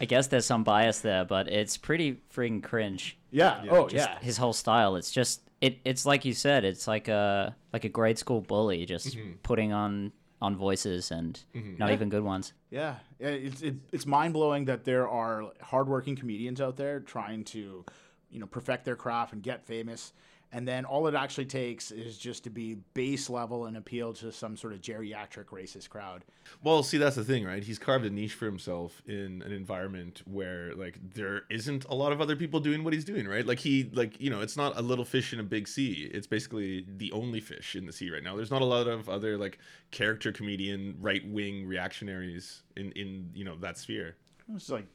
I 0.00 0.04
guess 0.04 0.26
there's 0.28 0.46
some 0.46 0.64
bias 0.64 1.00
there, 1.00 1.24
but 1.24 1.48
it's 1.48 1.76
pretty 1.76 2.20
freaking 2.34 2.62
cringe. 2.62 3.16
yeah. 3.30 3.64
Oh 3.70 3.88
Just 3.88 4.08
yeah. 4.08 4.18
his 4.20 4.36
whole 4.36 4.52
style. 4.52 4.96
It's 4.96 5.10
just 5.10 5.42
it. 5.60 5.78
It's 5.84 6.06
like 6.06 6.24
you 6.24 6.32
said. 6.32 6.64
It's 6.64 6.86
like 6.88 7.08
a 7.08 7.54
like 7.72 7.84
a 7.84 7.88
grade 7.88 8.18
school 8.18 8.40
bully 8.40 8.86
just 8.86 9.16
Mm-hmm. 9.16 9.32
putting 9.42 9.72
on 9.72 10.12
on 10.42 10.56
voices 10.56 11.10
and 11.10 11.38
not 11.78 11.90
even 11.90 12.08
good 12.08 12.22
ones. 12.22 12.54
Yeah, 12.70 12.94
yeah, 13.18 13.28
it's 13.28 13.60
it, 13.62 13.74
it's 13.92 14.06
mind 14.06 14.32
blowing 14.32 14.64
that 14.66 14.84
there 14.84 15.06
are 15.08 15.52
hardworking 15.60 16.16
comedians 16.16 16.60
out 16.60 16.76
there 16.76 17.00
trying 17.00 17.44
to 17.44 17.84
you 18.30 18.38
know 18.40 18.46
perfect 18.46 18.84
their 18.86 18.96
craft 18.96 19.32
and 19.34 19.42
get 19.42 19.66
famous 19.66 20.12
and 20.52 20.66
then 20.66 20.84
all 20.84 21.06
it 21.06 21.14
actually 21.14 21.44
takes 21.44 21.90
is 21.92 22.18
just 22.18 22.42
to 22.44 22.50
be 22.50 22.74
base 22.94 23.30
level 23.30 23.66
and 23.66 23.76
appeal 23.76 24.12
to 24.14 24.32
some 24.32 24.56
sort 24.56 24.72
of 24.72 24.80
geriatric 24.80 25.46
racist 25.46 25.88
crowd 25.88 26.24
Well, 26.62 26.82
see, 26.82 26.98
that's 26.98 27.14
the 27.16 27.24
thing, 27.24 27.44
right? 27.44 27.62
He's 27.62 27.78
carved 27.78 28.04
a 28.04 28.10
niche 28.10 28.34
for 28.34 28.46
himself 28.46 29.00
in 29.06 29.42
an 29.46 29.52
environment 29.52 30.22
where, 30.26 30.74
like, 30.74 30.98
there 31.14 31.42
isn't 31.50 31.84
a 31.88 31.94
lot 31.94 32.10
of 32.12 32.20
other 32.20 32.34
people 32.34 32.58
doing 32.58 32.82
what 32.82 32.92
he's 32.92 33.04
doing, 33.04 33.28
right? 33.28 33.46
Like, 33.46 33.60
he, 33.60 33.88
like, 33.92 34.20
you 34.20 34.30
know, 34.30 34.40
it's 34.40 34.56
not 34.56 34.76
a 34.76 34.82
little 34.82 35.04
fish 35.04 35.32
in 35.32 35.38
a 35.38 35.44
big 35.44 35.68
sea. 35.68 36.10
It's 36.12 36.26
basically 36.26 36.84
the 36.96 37.12
only 37.12 37.40
fish 37.40 37.76
in 37.76 37.86
the 37.86 37.92
sea 37.92 38.10
right 38.10 38.22
now. 38.22 38.34
There's 38.34 38.50
not 38.50 38.62
a 38.62 38.64
lot 38.64 38.88
of 38.88 39.08
other, 39.08 39.38
like, 39.38 39.58
character 39.92 40.32
comedian, 40.32 40.96
right 41.00 41.22
wing 41.28 41.66
reactionaries 41.68 42.62
in, 42.76 42.90
in, 42.92 43.30
you 43.34 43.44
know, 43.44 43.56
that 43.58 43.78
sphere. 43.78 44.16
it 44.48 44.52
was 44.52 44.68
like 44.70 44.86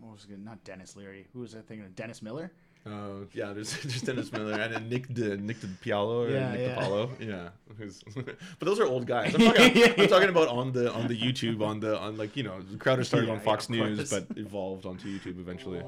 what 0.00 0.12
was 0.12 0.26
it 0.30 0.38
not 0.38 0.62
dennis 0.64 0.96
leary 0.96 1.26
who 1.34 1.40
was 1.40 1.54
i 1.54 1.58
thinking 1.60 1.84
of 1.84 1.94
dennis 1.94 2.22
miller 2.22 2.50
Uh, 2.84 3.24
yeah, 3.32 3.52
there's 3.52 3.80
just 3.82 4.04
Dennis 4.06 4.32
Miller 4.32 4.54
and 4.60 4.74
then 4.74 4.88
Nick 4.88 5.06
De, 5.14 5.36
Nick 5.36 5.60
De 5.60 5.68
Pialo 5.68 6.26
or 6.26 6.30
Yeah, 6.30 6.50
Nick 6.50 6.60
yeah. 6.60 6.74
DiPaolo. 6.82 7.10
Yeah, 7.20 7.48
who's, 7.78 8.02
but 8.14 8.36
those 8.60 8.80
are 8.80 8.86
old 8.86 9.06
guys. 9.06 9.32
I'm 9.34 9.40
talking, 9.40 9.84
I'm 9.98 10.08
talking 10.08 10.28
about 10.28 10.48
on 10.48 10.72
the 10.72 10.92
on 10.92 11.06
the 11.06 11.16
YouTube 11.16 11.62
on 11.64 11.78
the 11.78 11.96
on 11.98 12.16
like 12.16 12.36
you 12.36 12.42
know 12.42 12.60
Crowder 12.80 13.04
started 13.04 13.28
Yeah, 13.28 13.34
on 13.34 13.40
Fox 13.40 13.70
yeah, 13.70 13.84
News 13.84 14.10
but 14.10 14.26
evolved 14.36 14.84
onto 14.84 15.06
YouTube 15.08 15.38
eventually. 15.38 15.78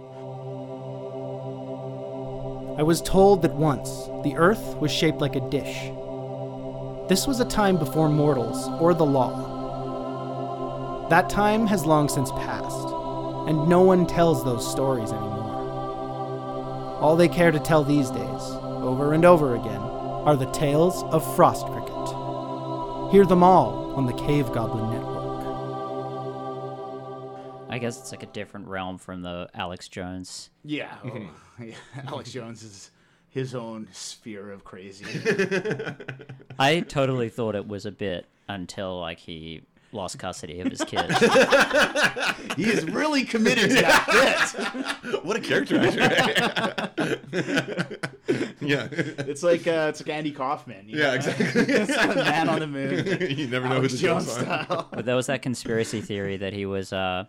I 2.78 2.82
was 2.82 3.02
told 3.02 3.42
that 3.42 3.54
once 3.54 3.88
the 4.22 4.34
earth 4.36 4.76
was 4.76 4.92
shaped 4.92 5.18
like 5.18 5.34
a 5.36 5.40
dish. 5.50 5.90
This 7.08 7.26
was 7.26 7.40
a 7.40 7.44
time 7.44 7.76
before 7.76 8.08
mortals 8.08 8.68
or 8.80 8.94
the 8.94 9.04
law. 9.04 9.50
That 11.10 11.28
time 11.28 11.66
has 11.66 11.84
long 11.84 12.08
since 12.08 12.30
passed, 12.32 12.88
and 13.48 13.68
no 13.68 13.82
one 13.82 14.06
tells 14.06 14.44
those 14.44 14.68
stories 14.70 15.10
anymore. 15.12 15.33
All 17.04 17.16
they 17.16 17.28
care 17.28 17.50
to 17.50 17.60
tell 17.60 17.84
these 17.84 18.08
days, 18.08 18.42
over 18.62 19.12
and 19.12 19.26
over 19.26 19.56
again, 19.56 19.76
are 19.76 20.36
the 20.36 20.50
tales 20.52 21.02
of 21.12 21.36
Frost 21.36 21.66
Cricket. 21.66 21.92
Hear 23.12 23.26
them 23.26 23.42
all 23.42 23.92
on 23.94 24.06
the 24.06 24.14
Cave 24.14 24.50
Goblin 24.52 24.90
Network. 24.90 25.44
I 27.68 27.76
guess 27.78 28.00
it's 28.00 28.10
like 28.10 28.22
a 28.22 28.26
different 28.32 28.68
realm 28.68 28.96
from 28.96 29.20
the 29.20 29.50
Alex 29.52 29.86
Jones. 29.88 30.48
yeah, 30.64 30.96
oh, 31.04 31.28
yeah. 31.62 31.74
alex 32.08 32.32
jones 32.32 32.62
is 32.62 32.90
his 33.28 33.54
own 33.54 33.86
sphere 33.92 34.50
of 34.50 34.64
crazy 34.64 35.04
I 36.58 36.80
totally 36.80 37.28
thought 37.28 37.54
it 37.54 37.68
was 37.68 37.84
a 37.84 37.92
bit 37.92 38.24
until 38.48 38.98
like 38.98 39.18
he 39.18 39.60
lost 39.94 40.18
custody 40.18 40.60
of 40.60 40.68
his 40.68 40.82
kid. 40.84 41.10
he 42.56 42.64
is 42.64 42.84
really 42.86 43.24
committed 43.24 43.70
to 43.70 43.76
that 43.76 44.06
bit 45.04 45.24
what 45.24 45.36
a 45.36 45.40
character 45.40 45.78
actor! 45.78 46.90
yeah, 48.60 48.88
it's 48.90 49.42
like 49.42 49.66
uh, 49.66 49.86
it's 49.88 50.00
like 50.00 50.08
andy 50.08 50.32
kaufman 50.32 50.88
you 50.88 50.98
yeah, 50.98 51.08
know? 51.08 51.14
exactly. 51.14 51.46
it's 51.62 51.96
like 51.96 52.16
man 52.16 52.48
on 52.48 52.60
the 52.60 52.66
moon 52.66 53.06
you 53.36 53.46
never 53.46 53.68
know 53.68 53.80
who 53.80 53.88
the 53.88 53.96
jones 53.96 54.30
style 54.30 54.88
but 54.92 55.04
there 55.04 55.16
was 55.16 55.26
that 55.26 55.42
conspiracy 55.42 56.00
theory 56.00 56.36
that 56.36 56.52
he 56.52 56.66
was 56.66 56.92
uh 56.92 57.24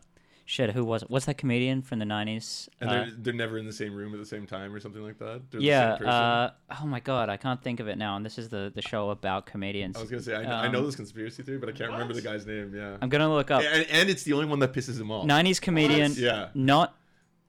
shit, 0.46 0.72
who 0.72 0.86
was 0.86 1.04
it? 1.04 1.10
What's 1.10 1.26
that 1.26 1.38
comedian 1.38 1.82
from 1.82 2.00
the 2.00 2.06
nineties? 2.06 2.70
And 2.80 2.90
Uh, 2.90 2.94
they're 2.94 3.12
they're 3.18 3.34
never 3.34 3.58
in 3.58 3.66
the 3.66 3.74
same 3.74 3.94
room 3.96 4.14
at 4.14 4.20
the 4.20 4.26
same 4.26 4.46
time 4.48 4.74
or 4.74 4.80
something 4.80 5.04
like 5.04 5.18
that. 5.20 5.42
They're 5.52 5.62
yeah, 5.62 5.98
same 5.98 6.08
uh 6.08 6.50
oh 6.82 6.86
my 6.86 7.00
god, 7.00 7.30
I 7.30 7.38
can't 7.38 7.62
think 7.62 7.80
of 7.80 7.88
it 7.88 7.98
now, 7.98 8.16
and 8.16 8.26
this 8.26 8.38
is 8.38 8.50
the 8.50 8.72
the 8.74 8.82
show 8.82 9.10
about 9.10 9.46
comedians. 9.46 9.98
I 9.98 10.02
was 10.02 10.10
gonna 10.10 10.24
say 10.24 10.36
I, 10.36 10.42
kn- 10.44 10.52
I 10.52 10.68
know 10.68 10.80
um, 10.80 10.86
this 10.86 10.96
conspiracy 10.96 11.44
theory, 11.44 11.58
but 11.58 11.70
I 11.70 11.74
can't 11.74 11.92
remember 11.92 12.14
the 12.14 12.22
guy's 12.22 12.46
name. 12.46 12.74
Yeah, 12.76 12.98
I'm 13.02 13.10
gonna 13.10 13.32
look 13.34 13.52
up 13.52 13.62
and, 13.64 13.86
and 13.90 14.10
it's 14.10 14.24
the 14.24 14.34
only 14.34 14.46
one 14.46 14.60
that 14.60 14.74
pisses 14.74 15.00
him 15.00 15.12
off. 15.12 15.26
nineties 15.26 15.60
comedian. 15.60 16.14
Yeah. 16.16 16.50
Not 16.54 16.96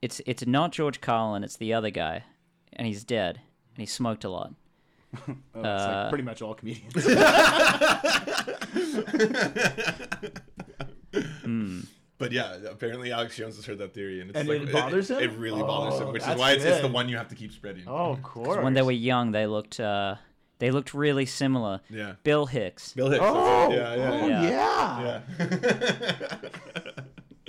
it's 0.01 0.21
it's 0.25 0.45
not 0.45 0.71
George 0.71 1.01
Carlin, 1.01 1.43
it's 1.43 1.57
the 1.57 1.73
other 1.73 1.89
guy. 1.89 2.23
And 2.73 2.85
he's 2.85 3.03
dead. 3.03 3.41
And 3.75 3.81
he 3.81 3.85
smoked 3.87 4.23
a 4.23 4.29
lot. 4.29 4.53
Oh, 5.27 5.33
it's 5.61 5.65
Uh, 5.65 5.99
like 6.03 6.09
pretty 6.09 6.23
much 6.25 6.41
all 6.43 6.53
comedians 6.53 6.93
But 12.19 12.31
yeah, 12.31 12.57
apparently 12.69 13.11
Alex 13.11 13.35
Jones 13.35 13.55
has 13.57 13.65
heard 13.65 13.77
that 13.77 13.93
theory, 13.93 14.21
and 14.21 14.31
it's 14.31 14.39
And 14.39 14.49
like, 14.49 14.61
it 14.61 14.71
bothers 14.71 15.11
him? 15.11 15.19
It, 15.19 15.31
really 15.37 15.61
bothers 15.61 15.99
him, 15.99 16.07
Oh, 16.07 16.11
which 16.13 16.23
is 16.27 16.35
why 16.35 16.53
it's, 16.53 16.63
it's 16.65 16.81
the 16.81 16.87
one 16.87 17.07
you 17.09 17.17
have 17.17 17.27
to 17.29 17.35
keep 17.35 17.51
spreading. 17.51 17.83
oh 17.85 18.13
of 18.13 18.23
course 18.33 18.63
When 18.63 18.73
they 18.73 18.81
were 18.81 18.91
young, 18.91 19.31
they 19.31 19.45
looked 19.45 19.79
uh 19.79 20.15
they 20.59 20.71
looked 20.71 20.95
really 20.95 21.27
similar. 21.27 21.81
Yeah. 21.89 22.13
Bill 22.23 22.47
Hicks. 22.47 22.93
Bill 22.93 23.09
Hicks. 23.11 23.23
oh 23.23 23.71
yeah, 23.71 23.95
yeah, 23.95 24.09
oh, 24.11 24.27
yeah. 24.27 24.41
yeah. 24.49 25.21
yeah. 25.39 26.37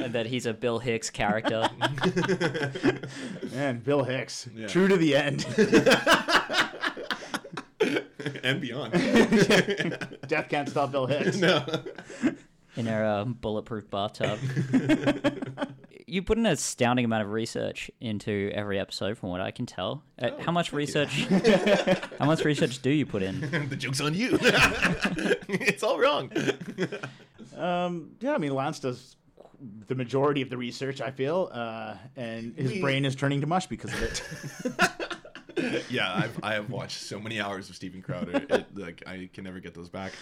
And 0.04 0.12
that 0.12 0.26
he's 0.26 0.44
a 0.46 0.52
Bill 0.52 0.78
Hicks 0.78 1.08
character. 1.10 1.68
Man, 3.52 3.80
Bill 3.80 4.04
Hicks, 4.04 4.48
Yeah. 4.54 4.66
true 4.68 4.86
to 4.88 4.96
the 4.98 5.16
end. 5.16 5.44
and 8.44 8.60
beyond. 8.60 8.92
Death 10.28 10.48
can't 10.48 10.68
stop 10.68 10.92
Bill 10.92 11.06
Hicks. 11.06 11.38
no. 11.38 11.64
In 12.78 12.86
her 12.86 13.04
uh, 13.04 13.24
bulletproof 13.24 13.90
bathtub. 13.90 14.38
you 16.06 16.22
put 16.22 16.38
an 16.38 16.46
astounding 16.46 17.04
amount 17.04 17.22
of 17.24 17.30
research 17.32 17.90
into 18.00 18.50
every 18.54 18.78
episode, 18.78 19.18
from 19.18 19.28
what 19.28 19.40
I 19.40 19.50
can 19.50 19.66
tell. 19.66 20.02
Uh, 20.18 20.30
how 20.40 20.52
much 20.52 20.72
research? 20.72 21.24
how 22.18 22.26
much 22.26 22.44
research 22.44 22.80
do 22.80 22.90
you 22.90 23.04
put 23.04 23.22
in? 23.22 23.40
the 23.68 23.76
joke's 23.76 24.00
on 24.00 24.14
you. 24.14 24.38
it's 25.48 25.82
all 25.82 25.98
wrong. 25.98 26.30
Um, 27.56 28.12
yeah, 28.20 28.34
I 28.34 28.38
mean, 28.38 28.54
Lance 28.54 28.78
does 28.80 29.16
the 29.88 29.94
majority 29.94 30.40
of 30.40 30.50
the 30.50 30.56
research, 30.56 31.00
I 31.00 31.10
feel, 31.10 31.50
uh, 31.52 31.94
and 32.16 32.54
his 32.56 32.72
We- 32.72 32.80
brain 32.80 33.04
is 33.04 33.16
turning 33.16 33.40
to 33.40 33.46
mush 33.46 33.66
because 33.66 33.92
of 33.92 34.02
it. 34.02 34.22
Yeah, 35.90 36.12
I've 36.14 36.38
I 36.42 36.54
have 36.54 36.70
watched 36.70 37.00
so 37.00 37.18
many 37.20 37.40
hours 37.40 37.68
of 37.70 37.76
Steven 37.76 38.02
Crowder. 38.02 38.44
It, 38.48 38.66
like 38.76 39.02
I 39.06 39.28
can 39.32 39.44
never 39.44 39.60
get 39.60 39.74
those 39.74 39.88
back. 39.88 40.12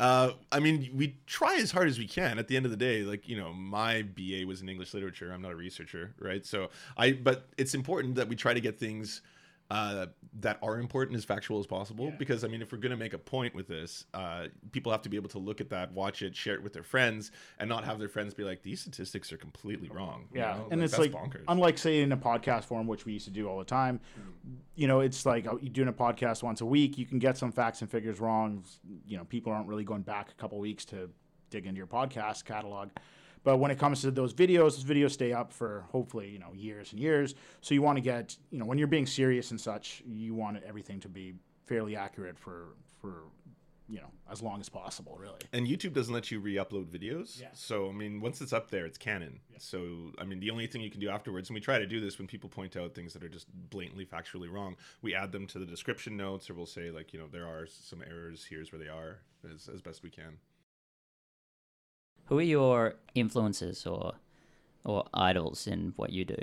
Uh, 0.00 0.32
I 0.50 0.60
mean, 0.60 0.90
we 0.94 1.16
try 1.26 1.56
as 1.56 1.70
hard 1.70 1.88
as 1.88 1.98
we 1.98 2.06
can. 2.06 2.38
At 2.38 2.48
the 2.48 2.56
end 2.56 2.64
of 2.64 2.70
the 2.70 2.76
day, 2.76 3.02
like 3.02 3.28
you 3.28 3.36
know, 3.36 3.52
my 3.52 4.02
BA 4.02 4.46
was 4.46 4.60
in 4.60 4.68
English 4.68 4.94
literature. 4.94 5.32
I'm 5.32 5.42
not 5.42 5.52
a 5.52 5.56
researcher, 5.56 6.14
right? 6.18 6.44
So 6.44 6.70
I, 6.96 7.12
but 7.12 7.48
it's 7.56 7.74
important 7.74 8.16
that 8.16 8.28
we 8.28 8.36
try 8.36 8.54
to 8.54 8.60
get 8.60 8.78
things 8.78 9.22
uh, 9.70 10.06
that 10.40 10.58
are 10.62 10.78
important 10.78 11.16
as 11.16 11.24
factual 11.24 11.58
as 11.58 11.66
possible. 11.66 12.12
Because 12.18 12.44
I 12.44 12.48
mean, 12.48 12.60
if 12.60 12.70
we're 12.70 12.78
gonna 12.78 12.96
make 12.96 13.14
a 13.14 13.18
point 13.18 13.54
with 13.54 13.66
this, 13.66 14.04
uh, 14.12 14.46
people 14.72 14.92
have 14.92 15.02
to 15.02 15.08
be 15.08 15.16
able 15.16 15.30
to 15.30 15.38
look 15.38 15.60
at 15.60 15.70
that, 15.70 15.92
watch 15.92 16.22
it, 16.22 16.36
share 16.36 16.54
it 16.54 16.62
with 16.62 16.72
their 16.74 16.82
friends, 16.82 17.30
and 17.58 17.68
not 17.68 17.84
have 17.84 17.98
their 17.98 18.08
friends 18.08 18.34
be 18.34 18.44
like, 18.44 18.62
"These 18.62 18.80
statistics 18.82 19.32
are 19.32 19.36
completely 19.38 19.88
wrong." 19.88 20.28
you 20.32 20.40
Yeah, 20.40 20.56
know? 20.56 20.68
and 20.70 20.82
it's 20.82 20.96
that's 20.96 21.00
like 21.00 21.12
bonkers. 21.12 21.44
unlike 21.48 21.78
say 21.78 22.02
in 22.02 22.12
a 22.12 22.16
podcast 22.16 22.64
form, 22.64 22.86
which 22.86 23.06
we 23.06 23.14
used 23.14 23.24
to 23.24 23.30
do 23.30 23.48
all 23.48 23.58
the 23.58 23.64
time. 23.64 24.00
You 24.74 24.86
know, 24.86 25.00
it's 25.00 25.24
like 25.24 25.46
uh, 25.46 25.56
you're 25.60 25.72
doing 25.72 25.88
a 25.88 25.92
podcast 25.92 26.42
once 26.42 26.60
a 26.60 26.66
week. 26.66 26.98
You 26.98 27.06
can 27.06 27.18
get 27.18 27.38
some 27.38 27.50
facts 27.50 27.80
and 27.80 27.90
figures 27.90 28.20
wrong. 28.20 28.64
You 29.06 29.16
know, 29.16 29.24
people 29.24 29.52
aren't 29.52 29.68
really 29.68 29.84
going 29.84 30.02
back 30.02 30.30
a 30.30 30.34
couple 30.34 30.58
weeks 30.58 30.84
to 30.86 31.08
dig 31.50 31.66
into 31.66 31.78
your 31.78 31.86
podcast 31.86 32.44
catalog. 32.44 32.90
But 33.44 33.58
when 33.58 33.70
it 33.70 33.78
comes 33.78 34.00
to 34.00 34.10
those 34.10 34.34
videos, 34.34 34.72
those 34.76 34.84
videos 34.84 35.12
stay 35.12 35.32
up 35.32 35.52
for 35.52 35.84
hopefully 35.92 36.30
you 36.30 36.38
know 36.38 36.52
years 36.54 36.92
and 36.92 37.00
years. 37.00 37.34
So 37.60 37.74
you 37.74 37.82
want 37.82 37.96
to 37.98 38.02
get 38.02 38.36
you 38.50 38.58
know 38.58 38.64
when 38.64 38.78
you're 38.78 38.88
being 38.88 39.06
serious 39.06 39.50
and 39.52 39.60
such, 39.60 40.02
you 40.06 40.34
want 40.34 40.62
everything 40.66 40.98
to 41.00 41.08
be 41.08 41.34
fairly 41.66 41.94
accurate 41.96 42.38
for 42.38 42.74
for 43.00 43.24
you 43.88 43.98
know 43.98 44.10
as 44.30 44.40
long 44.42 44.60
as 44.60 44.70
possible, 44.70 45.16
really. 45.20 45.38
and 45.52 45.66
YouTube 45.66 45.92
doesn't 45.92 46.14
let 46.14 46.30
you 46.30 46.40
re-upload 46.40 46.86
videos. 46.86 47.38
Yeah. 47.38 47.48
So 47.52 47.90
I 47.90 47.92
mean, 47.92 48.20
once 48.22 48.40
it's 48.40 48.54
up 48.54 48.70
there, 48.70 48.86
it's 48.86 48.96
canon. 48.96 49.40
So 49.58 50.10
I 50.18 50.24
mean, 50.24 50.40
the 50.40 50.50
only 50.50 50.66
thing 50.66 50.80
you 50.80 50.90
can 50.90 51.00
do 51.00 51.10
afterwards, 51.10 51.50
and 51.50 51.54
we 51.54 51.60
try 51.60 51.78
to 51.78 51.86
do 51.86 52.00
this 52.00 52.18
when 52.18 52.26
people 52.26 52.48
point 52.48 52.76
out 52.76 52.94
things 52.94 53.12
that 53.12 53.22
are 53.22 53.28
just 53.28 53.46
blatantly 53.68 54.06
factually 54.06 54.50
wrong, 54.50 54.76
we 55.02 55.14
add 55.14 55.32
them 55.32 55.46
to 55.48 55.58
the 55.58 55.66
description 55.66 56.16
notes, 56.16 56.48
or 56.48 56.54
we'll 56.54 56.64
say 56.64 56.90
like, 56.90 57.12
you 57.12 57.18
know, 57.20 57.26
there 57.30 57.46
are 57.46 57.66
some 57.66 58.02
errors. 58.02 58.46
Here's 58.48 58.72
where 58.72 58.78
they 58.78 58.88
are, 58.88 59.18
as, 59.52 59.68
as 59.68 59.82
best 59.82 60.02
we 60.02 60.10
can. 60.10 60.38
Who 62.26 62.38
are 62.38 62.42
your 62.42 62.94
influences 63.14 63.86
or 63.86 64.14
or 64.84 65.06
idols 65.14 65.66
in 65.66 65.92
what 65.96 66.10
you 66.10 66.24
do? 66.24 66.36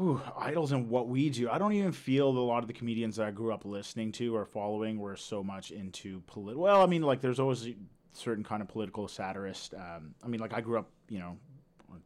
Ooh, 0.00 0.20
idols 0.36 0.72
and 0.72 0.88
what 0.88 1.08
we 1.08 1.28
do. 1.28 1.50
I 1.50 1.58
don't 1.58 1.74
even 1.74 1.92
feel 1.92 2.32
that 2.32 2.40
a 2.40 2.42
lot 2.42 2.62
of 2.62 2.66
the 2.66 2.72
comedians 2.72 3.16
that 3.16 3.26
I 3.26 3.30
grew 3.30 3.52
up 3.52 3.64
listening 3.64 4.10
to 4.12 4.34
or 4.34 4.44
following 4.44 4.98
were 4.98 5.16
so 5.16 5.44
much 5.44 5.70
into 5.70 6.22
political. 6.26 6.62
Well, 6.62 6.82
I 6.82 6.86
mean, 6.86 7.02
like 7.02 7.20
there's 7.20 7.38
always 7.38 7.66
a 7.66 7.74
certain 8.12 8.42
kind 8.42 8.62
of 8.62 8.68
political 8.68 9.06
satirist. 9.06 9.74
Um, 9.74 10.14
I 10.24 10.28
mean, 10.28 10.40
like 10.40 10.54
I 10.54 10.60
grew 10.60 10.78
up, 10.78 10.90
you 11.08 11.18
know, 11.18 11.36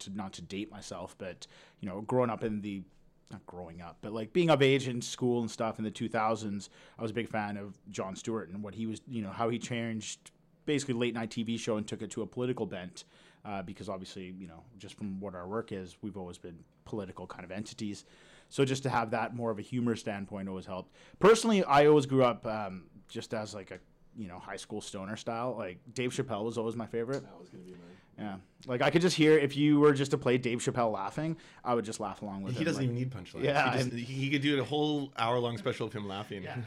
to 0.01 0.11
not 0.11 0.33
to 0.35 0.43
date 0.43 0.71
myself, 0.71 1.15
but 1.17 1.47
you 1.81 1.89
know, 1.89 2.01
growing 2.03 2.29
up 2.29 2.43
in 2.45 2.61
the 2.61 2.83
not 3.31 3.45
growing 3.47 3.81
up, 3.81 3.99
but 4.03 4.13
like 4.13 4.33
being 4.33 4.51
of 4.51 4.63
age 4.63 4.89
in 4.89 5.01
school 5.01 5.41
and 5.41 5.51
stuff 5.51 5.79
in 5.79 5.85
the 5.85 5.91
2000s, 5.91 6.69
I 6.99 7.03
was 7.03 7.11
a 7.11 7.15
big 7.15 7.29
fan 7.29 7.57
of 7.57 7.77
Jon 7.91 8.15
Stewart 8.15 8.51
and 8.51 8.63
what 8.63 8.75
he 8.75 8.87
was, 8.87 9.01
you 9.09 9.23
know, 9.23 9.31
how 9.31 9.49
he 9.49 9.59
changed 9.59 10.31
basically 10.67 10.95
late 10.95 11.15
night 11.15 11.31
TV 11.31 11.59
show 11.59 11.77
and 11.77 11.87
took 11.87 12.03
it 12.03 12.11
to 12.13 12.23
a 12.23 12.27
political 12.27 12.67
bent. 12.67 13.05
Uh, 13.45 13.63
because 13.63 13.89
obviously, 13.89 14.35
you 14.41 14.49
know, 14.49 14.65
just 14.77 14.97
from 14.97 15.21
what 15.21 15.33
our 15.37 15.47
work 15.47 15.71
is, 15.71 15.97
we've 16.03 16.17
always 16.17 16.37
been 16.37 16.59
political 16.85 17.29
kind 17.29 17.45
of 17.45 17.53
entities. 17.53 18.05
So 18.49 18.65
just 18.65 18.83
to 18.83 18.91
have 18.91 19.13
that 19.13 19.37
more 19.37 19.53
of 19.53 19.61
a 19.61 19.63
humor 19.63 19.95
standpoint 19.95 20.49
always 20.49 20.67
helped. 20.67 20.93
Personally, 21.21 21.63
I 21.63 21.87
always 21.87 22.07
grew 22.07 22.25
up 22.25 22.45
um, 22.45 22.85
just 23.09 23.35
as 23.35 23.55
like 23.55 23.71
a 23.71 23.79
you 24.17 24.29
know 24.29 24.39
high 24.39 24.57
school 24.57 24.81
stoner 24.81 25.17
style. 25.17 25.55
Like 25.57 25.79
Dave 25.95 26.11
Chappelle 26.11 26.45
was 26.45 26.59
always 26.59 26.75
my 26.75 26.87
favorite. 26.87 27.23
That 27.23 27.39
was 27.39 27.49
gonna 27.49 27.65
be 27.65 27.71
mine. 27.73 27.81
Yeah, 28.19 28.37
like 28.67 28.81
I 28.81 28.91
could 28.91 29.03
just 29.03 29.15
hear 29.17 29.37
if 29.39 29.57
you 29.57 29.79
were 29.79 29.93
just 29.93 30.11
to 30.13 30.19
play 30.19 30.39
Dave 30.39 30.59
Chappelle 30.59 30.91
laughing, 30.93 31.37
I 31.65 31.75
would 31.75 31.85
just 31.85 32.01
laugh 32.01 32.23
along 32.23 32.43
with 32.45 32.55
him. 32.55 32.59
He 32.59 32.65
doesn't 32.65 32.83
like- 32.83 32.85
even 32.85 32.95
need 32.97 33.11
punchlines. 33.11 33.45
Yeah, 33.45 33.77
he, 33.77 33.83
just, 33.83 33.93
he, 33.93 34.05
he 34.05 34.31
could 34.31 34.43
do 34.43 34.59
a 34.61 34.65
whole 34.65 35.13
hour 35.19 35.39
long 35.39 35.59
special 35.59 35.87
of 35.87 35.93
him 35.93 36.09
laughing. 36.09 36.43
Yeah, 36.43 36.57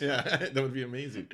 yeah, 0.00 0.22
that 0.52 0.54
would 0.54 0.72
be 0.74 0.82
amazing. 0.82 1.28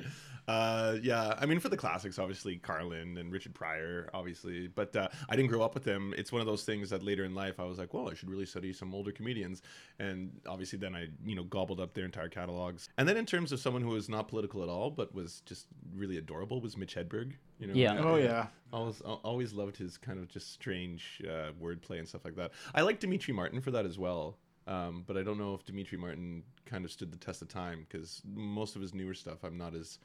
Uh, 0.45 0.97
yeah, 1.01 1.35
I 1.39 1.45
mean, 1.45 1.59
for 1.59 1.69
the 1.69 1.77
classics, 1.77 2.19
obviously 2.19 2.57
Carlin 2.57 3.17
and 3.17 3.31
Richard 3.31 3.53
Pryor, 3.53 4.09
obviously, 4.13 4.67
but 4.67 4.93
uh, 4.95 5.07
I 5.29 5.37
didn't 5.37 5.49
grow 5.49 5.61
up 5.61 5.73
with 5.73 5.85
them. 5.85 6.13
It's 6.17 6.33
one 6.33 6.41
of 6.41 6.47
those 6.47 6.63
things 6.63 6.89
that 6.89 7.01
later 7.01 7.23
in 7.23 7.33
life 7.33 7.61
I 7.61 7.63
was 7.63 7.77
like, 7.77 7.93
well, 7.93 8.09
I 8.09 8.13
should 8.13 8.29
really 8.29 8.45
study 8.45 8.73
some 8.73 8.93
older 8.93 9.11
comedians, 9.13 9.61
and 9.99 10.31
obviously 10.45 10.79
then 10.79 10.95
I, 10.95 11.07
you 11.25 11.35
know, 11.35 11.43
gobbled 11.45 11.79
up 11.79 11.93
their 11.93 12.03
entire 12.05 12.27
catalogs. 12.27 12.89
And 12.97 13.07
then 13.07 13.15
in 13.15 13.25
terms 13.25 13.53
of 13.53 13.61
someone 13.61 13.81
who 13.81 13.89
was 13.89 14.09
not 14.09 14.27
political 14.27 14.63
at 14.63 14.69
all, 14.69 14.91
but 14.91 15.15
was 15.15 15.41
just 15.45 15.67
really 15.95 16.17
adorable, 16.17 16.59
was 16.59 16.75
Mitch 16.75 16.95
Hedberg. 16.95 17.33
You 17.59 17.67
know, 17.67 17.73
Yeah. 17.73 17.99
Oh 17.99 18.15
yeah. 18.15 18.22
Always, 18.71 19.01
always 19.01 19.53
loved 19.53 19.77
his 19.77 19.97
kind 19.97 20.17
of 20.17 20.27
just 20.27 20.51
strange 20.51 21.21
uh, 21.25 21.51
wordplay 21.61 21.99
and 21.99 22.07
stuff 22.07 22.25
like 22.25 22.35
that. 22.37 22.51
I 22.73 22.81
like 22.81 22.99
Demetri 22.99 23.33
Martin 23.33 23.61
for 23.61 23.69
that 23.71 23.85
as 23.85 23.99
well, 23.99 24.37
um, 24.65 25.03
but 25.05 25.15
I 25.15 25.21
don't 25.21 25.37
know 25.37 25.53
if 25.53 25.63
Demetri 25.63 25.97
Martin 25.97 26.41
kind 26.65 26.83
of 26.83 26.91
stood 26.91 27.11
the 27.11 27.17
test 27.17 27.41
of 27.43 27.49
time 27.49 27.85
because 27.87 28.21
most 28.25 28.75
of 28.75 28.81
his 28.81 28.93
newer 28.93 29.13
stuff 29.13 29.43
I'm 29.43 29.57
not 29.57 29.75
as 29.75 29.99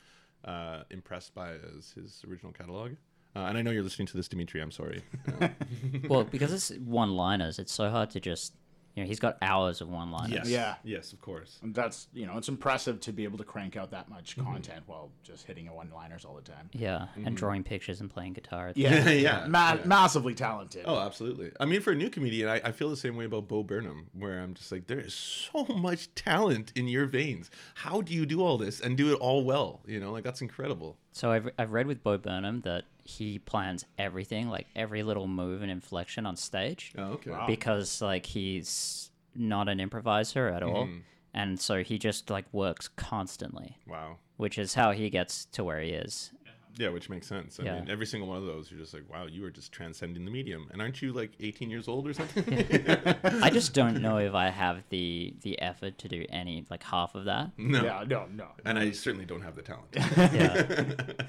uh, 0.45 0.83
impressed 0.91 1.35
by 1.35 1.53
as 1.79 1.93
his 1.93 2.23
original 2.29 2.53
catalog. 2.53 2.93
Uh, 3.37 3.41
and 3.41 3.59
I 3.59 3.63
know 3.63 3.71
you're 3.71 3.83
listening 3.83 4.09
to 4.09 4.17
this, 4.17 4.29
Demetri. 4.29 4.61
I'm 4.61 4.71
sorry. 4.71 5.03
Well, 6.09 6.25
because 6.25 6.53
it's 6.53 6.71
one 6.81 7.13
liners, 7.17 7.59
it's 7.59 7.73
so 7.73 7.91
hard 7.91 8.11
to 8.11 8.21
just 8.21 8.55
you 8.95 9.05
know, 9.05 9.09
he's 9.09 9.21
got 9.21 9.39
hours 9.43 9.81
of 9.81 9.89
one 9.89 10.11
liners. 10.11 10.33
yes, 10.33 10.49
Yeah. 10.49 10.75
yes, 10.83 11.13
of 11.13 11.21
course. 11.21 11.59
And 11.63 11.75
that's 11.75 12.09
you 12.13 12.27
know 12.27 12.37
it's 12.37 12.49
impressive 12.49 13.01
to 13.01 13.13
be 13.13 13.25
able 13.25 13.39
to 13.39 13.45
crank 13.45 13.77
out 13.77 13.91
that 13.93 14.09
much 14.09 14.37
mm-hmm. 14.37 14.51
content 14.53 14.83
while 14.87 15.11
just 15.23 15.47
hitting 15.47 15.69
a 15.69 15.75
one 15.75 15.91
liners 15.95 16.25
all 16.25 16.35
the 16.35 16.43
time. 16.43 16.69
Yeah, 16.73 17.07
and 17.15 17.27
mm-hmm. 17.27 17.35
drawing 17.35 17.63
pictures 17.65 18.01
and 18.01 18.11
playing 18.11 18.33
guitar. 18.33 18.73
Yeah, 18.75 19.09
Yeah, 19.11 19.47
Ma- 19.49 19.75
yeah. 19.75 19.85
massively 19.85 20.35
talented. 20.35 20.85
Oh, 20.87 20.99
absolutely. 20.99 21.53
I 21.61 21.65
mean, 21.65 21.81
for 21.81 21.93
a 21.93 21.95
new 21.95 22.11
comedian, 22.11 22.49
I, 22.49 22.61
I 22.65 22.73
feel 22.73 22.91
the 22.91 22.97
same 22.97 23.17
way 23.17 23.25
about 23.25 23.49
Bo 23.49 23.63
Burnham, 23.63 24.09
where 24.13 24.41
I'm 24.41 24.55
just 24.55 24.73
like, 24.73 24.87
there 24.87 25.01
is 25.01 25.15
so 25.15 25.65
much 25.75 26.15
talent 26.15 26.73
in 26.75 26.89
your 26.89 27.07
veins. 27.07 27.51
How 27.75 28.01
do 28.01 28.13
you 28.13 28.27
do 28.27 28.43
all 28.43 28.59
this 28.59 28.81
and 28.81 28.97
do 28.97 29.13
it 29.13 29.17
all 29.17 29.45
well? 29.45 29.81
You 29.87 30.01
know, 30.01 30.13
like 30.13 30.25
that's 30.25 30.41
incredible. 30.43 30.97
So 31.13 31.31
I've, 31.33 31.49
I've 31.59 31.73
read 31.73 31.87
with 31.87 32.03
Bo 32.03 32.19
Burnham 32.19 32.61
that 32.63 32.85
he 33.09 33.39
plans 33.39 33.85
everything, 33.99 34.49
like 34.51 34.67
every 34.77 35.03
little 35.03 35.27
move 35.27 35.63
and 35.63 35.71
inflection 35.71 36.27
on 36.27 36.37
stage, 36.37 36.93
Oh, 36.99 37.13
okay. 37.15 37.33
because 37.47 38.03
like 38.03 38.27
he's 38.27 39.11
not 39.35 39.69
an 39.69 39.81
improviser 39.81 40.49
at 40.49 40.63
all, 40.63 40.85
mm-hmm. 40.87 40.99
and 41.33 41.59
so 41.59 41.83
he 41.83 41.99
just 41.99 42.29
like 42.29 42.45
works 42.53 42.89
constantly, 42.89 43.79
Wow. 43.87 44.19
which 44.37 44.59
is 44.59 44.75
how 44.75 44.93
he 44.93 45.09
gets 45.11 45.47
to 45.53 45.65
where 45.65 45.81
he 45.81 45.91
is. 45.91 46.33
Yeah, 46.77 46.91
which 46.91 47.09
makes 47.11 47.27
sense. 47.27 47.59
I 47.59 47.65
Yeah. 47.65 47.81
mean, 47.81 47.91
every 47.91 48.07
single 48.07 48.29
one 48.29 48.37
of 48.39 48.45
those, 48.45 48.71
you're 48.71 48.79
just 48.79 48.95
like, 48.95 49.03
wow, 49.11 49.27
you 49.27 49.45
are 49.47 49.51
just 49.51 49.73
transcending 49.73 50.25
the 50.25 50.31
medium. 50.31 50.69
And 50.71 50.81
aren't 50.81 51.03
you 51.03 51.13
like 51.13 51.33
18 51.41 51.71
years 51.71 51.89
old 51.89 52.07
or 52.07 52.13
something? 52.13 52.45
I 53.25 53.51
just 53.51 53.73
don't 53.75 54.01
know 54.07 54.19
if 54.19 54.33
I 54.35 54.51
have 54.51 54.85
the 54.91 55.35
the 55.43 55.61
effort 55.61 55.99
to 55.99 56.09
do 56.09 56.25
any 56.29 56.65
like 56.71 56.85
half 56.85 57.17
of 57.17 57.25
that. 57.25 57.51
no. 57.59 57.83
Yeah, 57.83 58.05
no, 58.07 58.27
no. 58.33 58.49
And 58.65 58.79
I 58.79 58.93
certainly 58.93 59.25
don't 59.27 59.43
have 59.43 59.57
the 59.57 59.63
talent. 59.63 59.89
Yeah. 60.39 61.25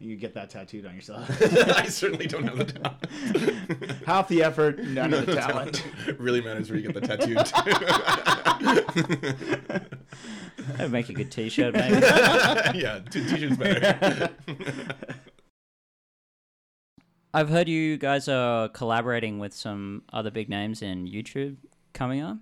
You 0.00 0.14
get 0.16 0.34
that 0.34 0.48
tattooed 0.50 0.86
on 0.86 0.94
yourself. 0.94 1.28
I 1.76 1.86
certainly 1.86 2.28
don't 2.28 2.44
have 2.44 2.58
the 2.58 2.64
talent. 2.66 4.02
Half 4.06 4.28
the 4.28 4.44
effort, 4.44 4.78
none 4.78 5.12
of 5.12 5.26
the 5.26 5.34
talent. 5.34 5.84
really 6.18 6.40
matters 6.40 6.70
where 6.70 6.78
you 6.78 6.88
get 6.92 6.94
the 6.94 7.00
tattooed. 7.00 7.38
That'd 10.76 10.92
make 10.92 11.08
a 11.08 11.12
good 11.12 11.32
T-shirt, 11.32 11.74
maybe. 11.74 11.94
yeah, 12.78 13.00
t- 13.10 13.26
t-shirts 13.26 13.56
better. 13.56 14.30
I've 17.34 17.48
heard 17.48 17.68
you 17.68 17.96
guys 17.96 18.28
are 18.28 18.68
collaborating 18.68 19.38
with 19.38 19.52
some 19.52 20.02
other 20.12 20.30
big 20.30 20.48
names 20.48 20.80
in 20.82 21.06
YouTube 21.06 21.56
coming 21.92 22.20
up. 22.20 22.38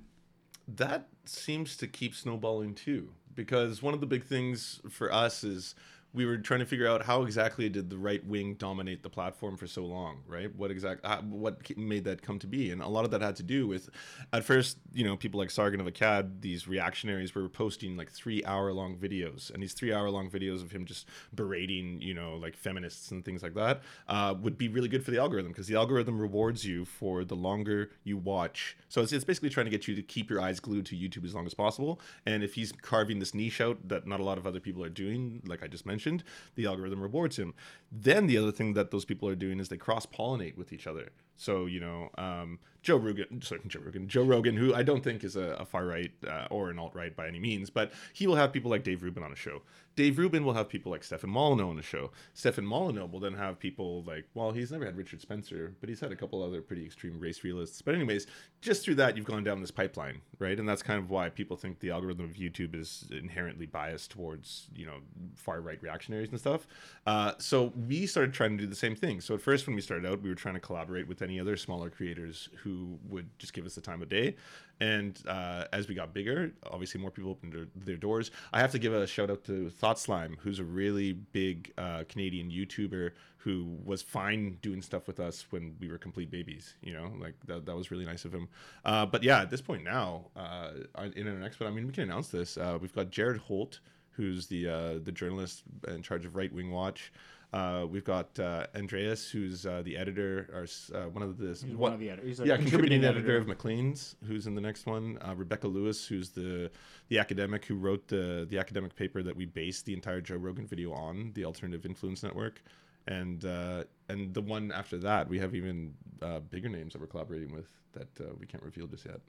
that 0.68 1.08
seems 1.24 1.76
to 1.76 1.86
keep 1.88 2.14
snowballing 2.14 2.72
too 2.74 3.08
because 3.34 3.82
one 3.82 3.94
of 3.94 4.00
the 4.00 4.06
big 4.06 4.24
things 4.24 4.80
for 4.88 5.12
us 5.12 5.42
is 5.42 5.74
we 6.16 6.24
were 6.24 6.38
trying 6.38 6.60
to 6.60 6.66
figure 6.66 6.88
out 6.88 7.04
how 7.04 7.22
exactly 7.22 7.68
did 7.68 7.90
the 7.90 7.98
right 7.98 8.26
wing 8.26 8.54
dominate 8.54 9.02
the 9.02 9.10
platform 9.10 9.56
for 9.56 9.66
so 9.66 9.84
long 9.84 10.22
right? 10.26 10.54
What 10.56 10.70
exact 10.70 11.04
uh, 11.04 11.20
what 11.20 11.76
made 11.76 12.04
that 12.04 12.22
come 12.22 12.38
to 12.38 12.46
be? 12.46 12.70
And 12.70 12.80
a 12.80 12.88
lot 12.88 13.04
of 13.04 13.10
that 13.10 13.20
had 13.20 13.36
to 13.36 13.42
do 13.42 13.66
with 13.66 13.90
at 14.32 14.42
first 14.44 14.78
you 14.92 15.04
know 15.04 15.16
people 15.16 15.38
like 15.38 15.50
sargon 15.50 15.80
of 15.80 15.86
akkad 15.86 16.40
these 16.40 16.66
reactionaries 16.66 17.34
were 17.34 17.48
posting 17.48 17.96
like 17.96 18.10
three 18.10 18.42
hour 18.44 18.72
long 18.72 18.96
videos. 18.96 19.52
And 19.52 19.62
these 19.62 19.74
three 19.74 19.92
hour 19.92 20.10
long 20.10 20.30
videos 20.30 20.62
of 20.62 20.72
him 20.72 20.86
just 20.86 21.06
berating 21.34 22.00
you 22.00 22.14
know 22.14 22.36
like 22.36 22.56
feminists 22.56 23.10
and 23.10 23.24
things 23.24 23.42
like 23.42 23.54
that 23.54 23.82
uh, 24.08 24.34
would 24.40 24.56
be 24.56 24.68
really 24.68 24.88
good 24.88 25.04
for 25.04 25.10
the 25.10 25.18
algorithm 25.18 25.52
because 25.52 25.66
the 25.66 25.76
algorithm 25.76 26.18
rewards 26.18 26.64
you 26.64 26.86
for 26.86 27.24
the 27.24 27.36
longer 27.36 27.90
you 28.04 28.16
watch. 28.16 28.76
So 28.88 29.02
it's, 29.02 29.12
it's 29.12 29.24
basically 29.24 29.50
trying 29.50 29.66
to 29.66 29.70
get 29.70 29.86
you 29.86 29.94
to 29.94 30.02
keep 30.02 30.30
your 30.30 30.40
eyes 30.40 30.60
glued 30.60 30.86
to 30.86 30.96
youtube 30.96 31.24
as 31.24 31.34
long 31.34 31.46
as 31.46 31.54
possible. 31.54 32.00
And 32.24 32.42
if 32.42 32.54
he's 32.54 32.72
carving 32.72 33.18
this 33.18 33.34
niche 33.34 33.60
out 33.60 33.86
that 33.88 34.06
not 34.06 34.20
a 34.20 34.24
lot 34.24 34.38
of 34.38 34.46
other 34.46 34.60
people 34.60 34.82
are 34.82 34.88
doing 34.88 35.42
like 35.46 35.62
i 35.62 35.66
just 35.66 35.84
mentioned 35.84 36.05
the 36.54 36.66
algorithm 36.66 37.02
rewards 37.02 37.38
him. 37.38 37.54
Then 37.90 38.26
the 38.26 38.38
other 38.38 38.52
thing 38.52 38.74
that 38.74 38.90
those 38.90 39.04
people 39.04 39.28
are 39.28 39.34
doing 39.34 39.60
is 39.60 39.68
they 39.68 39.76
cross 39.76 40.06
pollinate 40.06 40.56
with 40.56 40.72
each 40.72 40.86
other 40.86 41.10
so 41.36 41.66
you 41.66 41.80
know 41.80 42.10
um, 42.18 42.58
joe 42.82 42.96
rogan 42.96 43.40
sorry 43.42 43.60
joe 43.66 43.80
rogan 43.84 44.08
joe 44.08 44.24
rogan 44.24 44.56
who 44.56 44.74
i 44.74 44.82
don't 44.82 45.02
think 45.02 45.24
is 45.24 45.36
a, 45.36 45.56
a 45.58 45.64
far 45.64 45.86
right 45.86 46.12
uh, 46.28 46.46
or 46.50 46.70
an 46.70 46.78
alt 46.78 46.94
right 46.94 47.16
by 47.16 47.26
any 47.26 47.38
means 47.38 47.70
but 47.70 47.92
he 48.12 48.26
will 48.26 48.36
have 48.36 48.52
people 48.52 48.70
like 48.70 48.84
dave 48.84 49.02
rubin 49.02 49.22
on 49.22 49.32
a 49.32 49.36
show. 49.36 49.62
Dave 49.96 50.18
rubin 50.18 50.44
will 50.44 50.52
have 50.52 50.68
people 50.68 50.92
like 50.92 51.02
stefan 51.02 51.30
molyneux 51.30 51.70
on 51.70 51.78
a 51.78 51.82
show. 51.82 52.10
Stefan 52.34 52.66
molyneux 52.66 53.06
will 53.06 53.20
then 53.20 53.34
have 53.34 53.58
people 53.58 54.02
like 54.04 54.26
well 54.34 54.52
he's 54.52 54.70
never 54.70 54.84
had 54.84 54.96
richard 54.96 55.20
spencer 55.20 55.74
but 55.80 55.88
he's 55.88 56.00
had 56.00 56.12
a 56.12 56.16
couple 56.16 56.42
other 56.42 56.60
pretty 56.60 56.84
extreme 56.84 57.18
race 57.18 57.42
realists. 57.42 57.80
But 57.82 57.94
anyways 57.94 58.26
just 58.60 58.84
through 58.84 58.96
that 58.96 59.16
you've 59.16 59.26
gone 59.26 59.42
down 59.42 59.60
this 59.60 59.70
pipeline 59.70 60.20
right? 60.38 60.58
And 60.58 60.68
that's 60.68 60.82
kind 60.82 60.98
of 60.98 61.10
why 61.10 61.28
people 61.30 61.56
think 61.56 61.80
the 61.80 61.90
algorithm 61.90 62.26
of 62.26 62.36
youtube 62.36 62.74
is 62.74 63.08
inherently 63.10 63.66
biased 63.66 64.10
towards 64.10 64.68
you 64.74 64.86
know 64.86 64.98
far 65.34 65.60
right 65.60 65.82
reactionaries 65.82 66.30
and 66.30 66.38
stuff. 66.38 66.66
Uh, 67.06 67.32
so 67.38 67.72
we 67.88 68.06
started 68.06 68.34
trying 68.34 68.56
to 68.56 68.64
do 68.64 68.68
the 68.68 68.76
same 68.76 68.94
thing. 68.94 69.20
So 69.20 69.34
at 69.34 69.40
first 69.40 69.66
when 69.66 69.74
we 69.74 69.82
started 69.82 70.06
out 70.10 70.22
we 70.22 70.28
were 70.28 70.34
trying 70.34 70.54
to 70.54 70.60
collaborate 70.60 71.08
with 71.08 71.22
any 71.26 71.40
other 71.40 71.56
smaller 71.56 71.90
creators 71.90 72.48
who 72.62 72.98
would 73.08 73.28
just 73.38 73.52
give 73.52 73.66
us 73.66 73.74
the 73.74 73.80
time 73.80 74.00
of 74.00 74.08
day. 74.08 74.36
And 74.78 75.20
uh, 75.26 75.64
as 75.72 75.88
we 75.88 75.94
got 75.94 76.14
bigger 76.14 76.52
obviously 76.70 77.00
more 77.00 77.10
people 77.10 77.30
opened 77.30 77.52
their, 77.52 77.66
their 77.74 77.96
doors. 77.96 78.30
I 78.52 78.60
have 78.60 78.70
to 78.72 78.78
give 78.78 78.92
a 78.92 79.06
shout 79.06 79.30
out 79.30 79.42
to 79.44 79.70
thought 79.70 79.98
slime 79.98 80.36
who's 80.40 80.58
a 80.58 80.64
really 80.64 81.12
big 81.12 81.72
uh, 81.76 82.04
canadian 82.08 82.50
youtuber 82.50 83.12
who 83.38 83.78
was 83.84 84.02
fine 84.02 84.58
doing 84.60 84.82
stuff 84.82 85.06
with 85.06 85.18
us 85.20 85.46
when 85.50 85.76
we 85.80 85.88
were 85.90 85.98
complete 85.98 86.30
babies 86.30 86.74
you 86.82 86.92
know? 86.92 87.10
Like 87.18 87.34
that, 87.46 87.66
that 87.66 87.74
was 87.74 87.90
really 87.90 88.04
nice 88.04 88.24
of 88.24 88.32
him. 88.32 88.48
Uh, 88.84 89.06
but 89.06 89.22
yeah 89.22 89.40
at 89.40 89.50
this 89.50 89.60
point 89.60 89.82
now 89.82 90.26
uh, 90.36 90.70
on 90.94 91.12
internet 91.12 91.44
expert 91.44 91.66
i 91.66 91.70
mean 91.70 91.86
we 91.86 91.92
can 91.92 92.04
announce 92.04 92.28
this. 92.28 92.56
Uh, 92.56 92.78
we've 92.80 92.94
got 92.94 93.10
jared 93.10 93.38
holt 93.38 93.80
who's 94.16 94.46
the 94.46 94.68
uh, 94.68 94.98
the 95.02 95.12
journalist 95.12 95.62
in 95.88 96.02
charge 96.02 96.24
of 96.24 96.36
right 96.36 96.52
wing 96.52 96.70
watch 96.70 97.12
uh, 97.56 97.86
we've 97.86 98.04
got 98.04 98.38
uh, 98.38 98.66
Andreas, 98.74 99.30
who's 99.30 99.64
uh, 99.64 99.80
the 99.82 99.96
editor, 99.96 100.48
or 100.52 100.66
uh, 100.94 101.08
one 101.08 101.22
of 101.22 101.38
the 101.38 101.48
He's 101.48 101.64
one 101.64 101.94
of 101.94 102.00
the 102.00 102.10
editors. 102.10 102.38
Yeah, 102.38 102.56
contributing, 102.56 102.64
contributing 102.64 103.04
editor, 103.04 103.18
editor. 103.18 103.38
of 103.38 103.46
Maclean's, 103.48 104.16
who's 104.26 104.46
in 104.46 104.54
the 104.54 104.60
next 104.60 104.84
one. 104.84 105.18
Uh, 105.26 105.34
Rebecca 105.34 105.66
Lewis, 105.66 106.06
who's 106.06 106.30
the 106.30 106.70
the 107.08 107.18
academic 107.18 107.64
who 107.64 107.76
wrote 107.76 108.08
the 108.08 108.46
the 108.50 108.58
academic 108.58 108.94
paper 108.94 109.22
that 109.22 109.34
we 109.34 109.46
based 109.46 109.86
the 109.86 109.94
entire 109.94 110.20
Joe 110.20 110.36
Rogan 110.36 110.66
video 110.66 110.92
on, 110.92 111.32
the 111.34 111.46
Alternative 111.46 111.86
Influence 111.86 112.22
Network, 112.22 112.62
and 113.06 113.42
uh, 113.46 113.84
and 114.10 114.34
the 114.34 114.42
one 114.42 114.70
after 114.70 114.98
that, 114.98 115.26
we 115.26 115.38
have 115.38 115.54
even 115.54 115.94
uh, 116.20 116.40
bigger 116.40 116.68
names 116.68 116.92
that 116.92 117.00
we're 117.00 117.06
collaborating 117.06 117.54
with 117.54 117.70
that 117.92 118.20
uh, 118.20 118.34
we 118.38 118.44
can't 118.44 118.62
reveal 118.62 118.86
just 118.86 119.06
yet. 119.06 119.20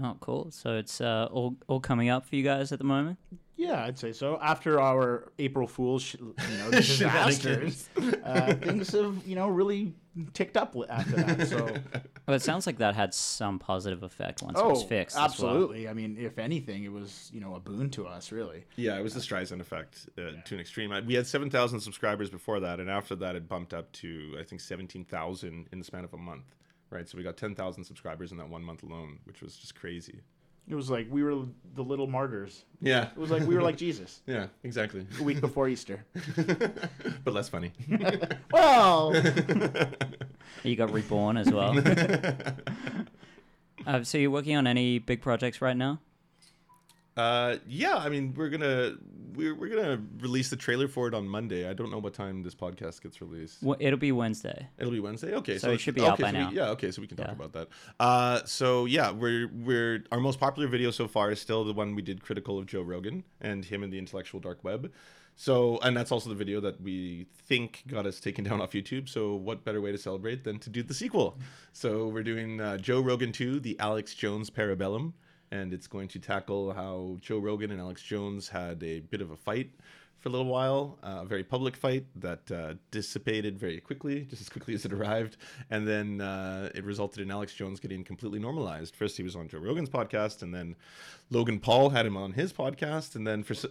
Oh, 0.00 0.16
cool. 0.20 0.50
So 0.50 0.76
it's 0.76 1.00
uh, 1.00 1.28
all 1.32 1.56
all 1.66 1.80
coming 1.80 2.08
up 2.08 2.24
for 2.24 2.36
you 2.36 2.42
guys 2.44 2.70
at 2.72 2.78
the 2.78 2.84
moment. 2.84 3.18
Yeah, 3.56 3.84
I'd 3.84 3.98
say 3.98 4.12
so. 4.12 4.38
After 4.42 4.80
our 4.80 5.30
April 5.38 5.66
Fool's, 5.68 6.02
sh- 6.02 6.16
you 6.20 6.58
know, 6.58 6.70
disasters, 7.16 7.88
uh, 8.24 8.54
things 8.54 8.90
have 8.92 9.16
you 9.26 9.36
know 9.36 9.48
really 9.48 9.92
ticked 10.34 10.56
up 10.56 10.74
after 10.88 11.16
that. 11.16 11.48
So, 11.48 11.66
Well, 12.26 12.36
it 12.36 12.42
sounds 12.42 12.66
like 12.66 12.78
that 12.78 12.94
had 12.94 13.12
some 13.12 13.58
positive 13.58 14.02
effect 14.02 14.42
once 14.42 14.58
it 14.58 14.62
oh, 14.64 14.70
was 14.70 14.82
fixed. 14.84 15.16
as 15.16 15.18
well. 15.18 15.24
absolutely. 15.50 15.88
I 15.88 15.92
mean, 15.92 16.16
if 16.18 16.38
anything, 16.38 16.84
it 16.84 16.92
was 16.92 17.30
you 17.32 17.40
know 17.40 17.54
a 17.54 17.60
boon 17.60 17.90
to 17.90 18.06
us, 18.06 18.32
really. 18.32 18.64
Yeah, 18.76 18.98
it 18.98 19.02
was 19.02 19.12
the 19.14 19.20
Streisand 19.20 19.60
effect 19.60 20.08
uh, 20.18 20.30
to 20.44 20.54
an 20.54 20.60
extreme. 20.60 20.90
I- 20.90 21.00
We 21.00 21.14
had 21.14 21.26
7,000 21.26 21.80
subscribers 21.80 22.30
before 22.30 22.60
that, 22.60 22.80
and 22.80 22.88
after 22.88 23.14
that, 23.16 23.36
it 23.36 23.48
bumped 23.48 23.74
up 23.74 23.92
to, 23.92 24.36
I 24.40 24.44
think, 24.44 24.60
17,000 24.60 25.68
in 25.72 25.78
the 25.78 25.84
span 25.84 26.04
of 26.04 26.14
a 26.14 26.18
month, 26.18 26.44
right? 26.92 27.08
So 27.08 27.16
we 27.18 27.24
got 27.24 27.36
10,000 27.36 27.82
subscribers 27.84 28.30
in 28.32 28.38
that 28.38 28.48
one 28.48 28.62
month 28.62 28.82
alone, 28.82 29.18
which 29.24 29.40
was 29.42 29.56
just 29.56 29.74
crazy. 29.74 30.20
It 30.68 30.76
was 30.76 30.88
like 30.90 31.08
we 31.10 31.24
were 31.24 31.42
the 31.74 31.82
little 31.82 32.06
martyrs. 32.06 32.64
Yeah. 32.80 33.08
It 33.10 33.16
was 33.18 33.30
like 33.30 33.42
we 33.42 33.56
were 33.56 33.62
like 33.62 33.76
Jesus 33.86 34.20
Yeah, 34.26 34.46
exactly. 34.62 35.04
a 35.18 35.22
week 35.24 35.40
before 35.40 35.68
Easter. 35.68 36.04
but 37.24 37.34
less 37.34 37.48
funny. 37.48 37.72
Well, 38.52 39.12
You 40.62 40.76
got 40.76 40.92
reborn 40.92 41.36
as 41.36 41.50
well. 41.50 41.76
uh, 43.86 44.04
so 44.04 44.18
you're 44.18 44.30
working 44.30 44.54
on 44.56 44.66
any 44.68 44.98
big 45.00 45.20
projects 45.20 45.60
right 45.60 45.76
now? 45.76 45.98
Uh, 47.16 47.56
yeah, 47.66 47.96
I 47.96 48.08
mean, 48.08 48.32
we're 48.34 48.48
gonna 48.48 48.94
we're, 49.34 49.54
we're 49.54 49.68
gonna 49.68 50.00
release 50.20 50.48
the 50.50 50.56
trailer 50.56 50.88
for 50.88 51.08
it 51.08 51.14
on 51.14 51.28
Monday. 51.28 51.68
I 51.68 51.74
don't 51.74 51.90
know 51.90 51.98
what 51.98 52.14
time 52.14 52.42
this 52.42 52.54
podcast 52.54 53.02
gets 53.02 53.20
released. 53.20 53.62
Well, 53.62 53.76
it'll 53.80 53.98
be 53.98 54.12
Wednesday. 54.12 54.68
It'll 54.78 54.92
be 54.92 55.00
Wednesday. 55.00 55.34
Okay, 55.34 55.58
So 55.58 55.70
it 55.72 55.80
should 55.80 55.94
be 55.94 56.00
okay, 56.00 56.10
out 56.10 56.18
by 56.18 56.30
so 56.32 56.36
we- 56.38 56.42
now. 56.44 56.50
yeah, 56.52 56.68
okay, 56.70 56.90
so 56.90 57.02
we 57.02 57.08
can 57.08 57.16
talk 57.18 57.26
Yeah. 57.28 57.32
about 57.32 57.52
that. 57.52 57.68
Uh, 58.00 58.40
so 58.46 58.86
yeah, 58.86 59.10
we're 59.10 59.48
we're 59.48 60.04
our 60.10 60.20
most 60.20 60.40
popular 60.40 60.68
video 60.68 60.90
so 60.90 61.06
far 61.06 61.30
is 61.30 61.40
still 61.40 61.64
the 61.64 61.72
one 61.74 61.94
we 61.94 62.02
did 62.02 62.22
critical 62.22 62.58
of 62.58 62.66
Joe 62.66 62.82
Rogan 62.82 63.24
and 63.40 63.64
him 63.64 63.82
in 63.82 63.90
the 63.90 63.98
intellectual 63.98 64.40
dark 64.40 64.64
web. 64.64 64.90
So 65.36 65.78
and 65.82 65.96
that's 65.96 66.12
also 66.12 66.28
the 66.30 66.34
video 66.36 66.60
that 66.60 66.80
we 66.80 67.26
think 67.46 67.84
got 67.88 68.06
us 68.06 68.20
taken 68.20 68.44
down 68.44 68.60
off 68.62 68.72
YouTube. 68.72 69.08
So 69.08 69.34
what 69.34 69.64
better 69.64 69.80
way 69.80 69.92
to 69.92 69.98
celebrate 69.98 70.44
than 70.44 70.58
to 70.60 70.70
do 70.70 70.82
the 70.82 70.94
sequel? 70.94 71.38
So 71.72 72.08
we're 72.08 72.22
doing 72.22 72.60
uh, 72.60 72.76
Joe 72.78 73.00
Rogan 73.00 73.32
2, 73.32 73.60
the 73.60 73.78
Alex 73.80 74.14
Jones 74.14 74.50
Parabellum, 74.50 75.14
and 75.52 75.74
it's 75.74 75.86
going 75.86 76.08
to 76.08 76.18
tackle 76.18 76.72
how 76.72 77.18
Joe 77.20 77.38
Rogan 77.38 77.70
and 77.70 77.80
Alex 77.80 78.02
Jones 78.02 78.48
had 78.48 78.82
a 78.82 79.00
bit 79.00 79.20
of 79.20 79.30
a 79.30 79.36
fight 79.36 79.70
for 80.22 80.28
a 80.28 80.32
little 80.32 80.46
while, 80.46 80.98
uh, 81.02 81.18
a 81.22 81.24
very 81.26 81.42
public 81.42 81.74
fight 81.76 82.06
that 82.14 82.50
uh, 82.52 82.74
dissipated 82.92 83.58
very 83.58 83.80
quickly, 83.80 84.20
just 84.30 84.40
as 84.40 84.48
quickly 84.48 84.72
as 84.72 84.84
it 84.84 84.92
arrived, 84.92 85.36
and 85.68 85.86
then 85.86 86.20
uh, 86.20 86.70
it 86.76 86.84
resulted 86.84 87.20
in 87.22 87.30
Alex 87.30 87.52
Jones 87.54 87.80
getting 87.80 88.04
completely 88.04 88.38
normalized. 88.38 88.94
First, 88.94 89.16
he 89.16 89.24
was 89.24 89.34
on 89.34 89.48
Joe 89.48 89.58
Rogan's 89.58 89.88
podcast, 89.90 90.42
and 90.42 90.54
then 90.54 90.76
Logan 91.30 91.58
Paul 91.58 91.90
had 91.90 92.06
him 92.06 92.16
on 92.16 92.32
his 92.34 92.52
podcast, 92.52 93.16
and 93.16 93.26
then 93.26 93.42
for 93.42 93.54
s- 93.54 93.66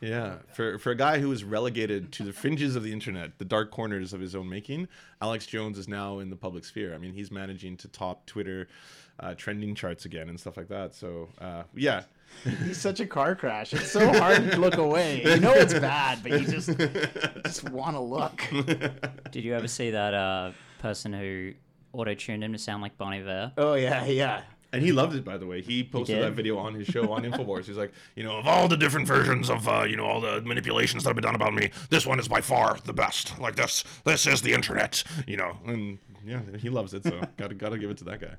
yeah, 0.00 0.38
for 0.52 0.78
for 0.80 0.90
a 0.90 0.96
guy 0.96 1.20
who 1.20 1.28
was 1.28 1.44
relegated 1.44 2.10
to 2.12 2.24
the 2.24 2.32
fringes 2.32 2.74
of 2.74 2.82
the 2.82 2.92
internet, 2.92 3.38
the 3.38 3.44
dark 3.44 3.70
corners 3.70 4.12
of 4.12 4.20
his 4.20 4.34
own 4.34 4.48
making, 4.48 4.88
Alex 5.22 5.46
Jones 5.46 5.78
is 5.78 5.86
now 5.86 6.18
in 6.18 6.28
the 6.28 6.36
public 6.36 6.64
sphere. 6.64 6.92
I 6.92 6.98
mean, 6.98 7.12
he's 7.14 7.30
managing 7.30 7.76
to 7.78 7.88
top 7.88 8.26
Twitter 8.26 8.66
uh, 9.20 9.34
trending 9.36 9.76
charts 9.76 10.04
again 10.06 10.28
and 10.28 10.40
stuff 10.40 10.56
like 10.56 10.68
that. 10.68 10.92
So 10.92 11.28
uh, 11.40 11.62
yeah. 11.72 12.02
He's 12.64 12.80
such 12.80 13.00
a 13.00 13.06
car 13.06 13.34
crash. 13.34 13.72
It's 13.72 13.90
so 13.90 14.12
hard 14.12 14.50
to 14.50 14.58
look 14.58 14.76
away. 14.76 15.22
You 15.24 15.40
know 15.40 15.52
it's 15.52 15.74
bad, 15.74 16.22
but 16.22 16.32
you 16.32 16.46
just 16.46 16.76
just 17.44 17.68
want 17.70 17.96
to 17.96 18.00
look. 18.00 18.42
Did 19.30 19.44
you 19.44 19.54
ever 19.54 19.68
see 19.68 19.90
that 19.90 20.14
uh, 20.14 20.52
person 20.78 21.12
who 21.12 21.52
auto 21.92 22.14
tuned 22.14 22.44
him 22.44 22.52
to 22.52 22.58
sound 22.58 22.82
like 22.82 22.98
Bon 22.98 23.12
Iver? 23.12 23.52
Oh 23.56 23.74
yeah, 23.74 24.04
yeah. 24.04 24.42
And 24.74 24.82
he 24.82 24.90
loved 24.90 25.14
it, 25.14 25.24
by 25.24 25.38
the 25.38 25.46
way. 25.46 25.62
He 25.62 25.84
posted 25.84 26.16
did? 26.16 26.24
that 26.24 26.32
video 26.32 26.58
on 26.58 26.74
his 26.74 26.88
show 26.88 27.12
on 27.12 27.22
Infowars. 27.24 27.66
He's 27.66 27.76
like, 27.76 27.92
you 28.16 28.24
know, 28.24 28.38
of 28.38 28.48
all 28.48 28.66
the 28.66 28.76
different 28.76 29.06
versions 29.06 29.48
of, 29.48 29.68
uh, 29.68 29.84
you 29.84 29.96
know, 29.96 30.04
all 30.04 30.20
the 30.20 30.40
manipulations 30.42 31.04
that 31.04 31.10
have 31.10 31.14
been 31.14 31.22
done 31.22 31.36
about 31.36 31.54
me, 31.54 31.70
this 31.90 32.04
one 32.04 32.18
is 32.18 32.26
by 32.26 32.40
far 32.40 32.76
the 32.84 32.92
best. 32.92 33.38
Like 33.38 33.54
this, 33.54 33.84
this 34.04 34.26
is 34.26 34.42
the 34.42 34.52
internet, 34.52 35.04
you 35.28 35.36
know. 35.36 35.58
And 35.64 35.98
yeah, 36.26 36.40
he 36.58 36.70
loves 36.70 36.92
it. 36.92 37.04
So 37.04 37.20
gotta 37.36 37.54
gotta 37.54 37.78
give 37.78 37.90
it 37.90 37.98
to 37.98 38.04
that 38.04 38.20
guy. 38.20 38.34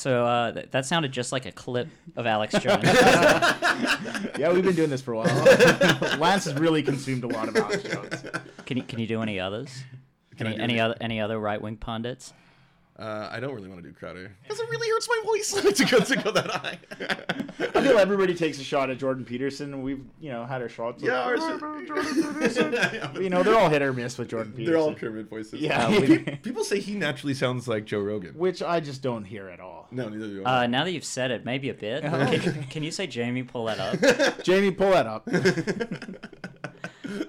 So 0.00 0.24
uh, 0.24 0.52
th- 0.52 0.70
that 0.70 0.86
sounded 0.86 1.12
just 1.12 1.30
like 1.30 1.44
a 1.44 1.52
clip 1.52 1.86
of 2.16 2.24
Alex 2.26 2.54
Jones. 2.60 2.84
Yeah, 2.84 4.50
we've 4.50 4.64
been 4.64 4.74
doing 4.74 4.88
this 4.88 5.02
for 5.02 5.12
a 5.12 5.18
while. 5.18 5.26
Lance 6.18 6.46
has 6.46 6.54
really 6.54 6.82
consumed 6.82 7.22
a 7.22 7.26
lot 7.28 7.48
of 7.50 7.56
Alex 7.58 7.82
Jones. 7.82 8.14
can 8.64 8.78
you 8.78 8.82
can 8.82 8.98
you 8.98 9.06
do 9.06 9.20
any 9.20 9.38
others? 9.38 9.68
Can 10.38 10.46
Any, 10.46 10.56
any 10.56 10.62
any- 10.62 10.80
other 10.80 10.96
any 11.02 11.20
other 11.20 11.38
right 11.38 11.60
wing 11.60 11.76
pundits? 11.76 12.32
Uh, 13.00 13.30
I 13.32 13.40
don't 13.40 13.54
really 13.54 13.68
want 13.70 13.82
to 13.82 13.88
do 13.88 13.94
Crowder 13.94 14.30
because 14.42 14.60
it 14.60 14.68
really 14.68 14.88
hurts 14.90 15.08
my 15.08 15.22
voice 15.24 15.74
to 15.78 15.84
go 15.86 16.00
to 16.04 16.16
go 16.22 16.30
that 16.32 16.50
high. 16.50 16.78
I 17.74 17.82
feel 17.82 17.98
everybody 17.98 18.34
takes 18.34 18.60
a 18.60 18.62
shot 18.64 18.90
at 18.90 18.98
Jordan 18.98 19.24
Peterson. 19.24 19.80
We've 19.82 20.04
you 20.20 20.30
know 20.30 20.44
had 20.44 20.60
our 20.60 20.68
shots. 20.68 21.02
yeah, 21.02 21.22
ours. 21.22 21.40
Yeah, 21.40 23.10
but 23.12 23.22
you 23.22 23.30
know 23.30 23.42
they're 23.42 23.58
all 23.58 23.70
hit 23.70 23.80
or 23.80 23.92
miss 23.94 24.18
with 24.18 24.28
Jordan 24.28 24.52
Peterson. 24.52 24.72
they're 24.72 24.82
all 24.82 24.94
Kermit 24.94 25.30
voices. 25.30 25.60
Yeah. 25.60 25.86
Uh, 25.86 25.90
we- 26.00 26.18
People 26.18 26.62
say 26.62 26.78
he 26.78 26.94
naturally 26.94 27.32
sounds 27.34 27.66
like 27.66 27.86
Joe 27.86 28.00
Rogan. 28.00 28.34
which 28.34 28.62
I 28.62 28.80
just 28.80 29.00
don't 29.02 29.24
hear 29.24 29.48
at 29.48 29.60
all. 29.60 29.88
No, 29.90 30.08
neither 30.10 30.26
do 30.28 30.44
Uh, 30.44 30.48
I. 30.50 30.66
now 30.66 30.84
that 30.84 30.92
you've 30.92 31.04
said 31.04 31.30
it, 31.30 31.44
maybe 31.46 31.70
a 31.70 31.74
bit. 31.74 32.04
Uh-huh. 32.04 32.30
Can, 32.38 32.64
can 32.64 32.82
you 32.82 32.90
say 32.90 33.06
Jamie 33.06 33.42
pull 33.44 33.64
that 33.66 33.78
up? 33.80 34.42
Jamie, 34.44 34.70
pull 34.72 34.90
that 34.90 35.06
up. 35.06 35.26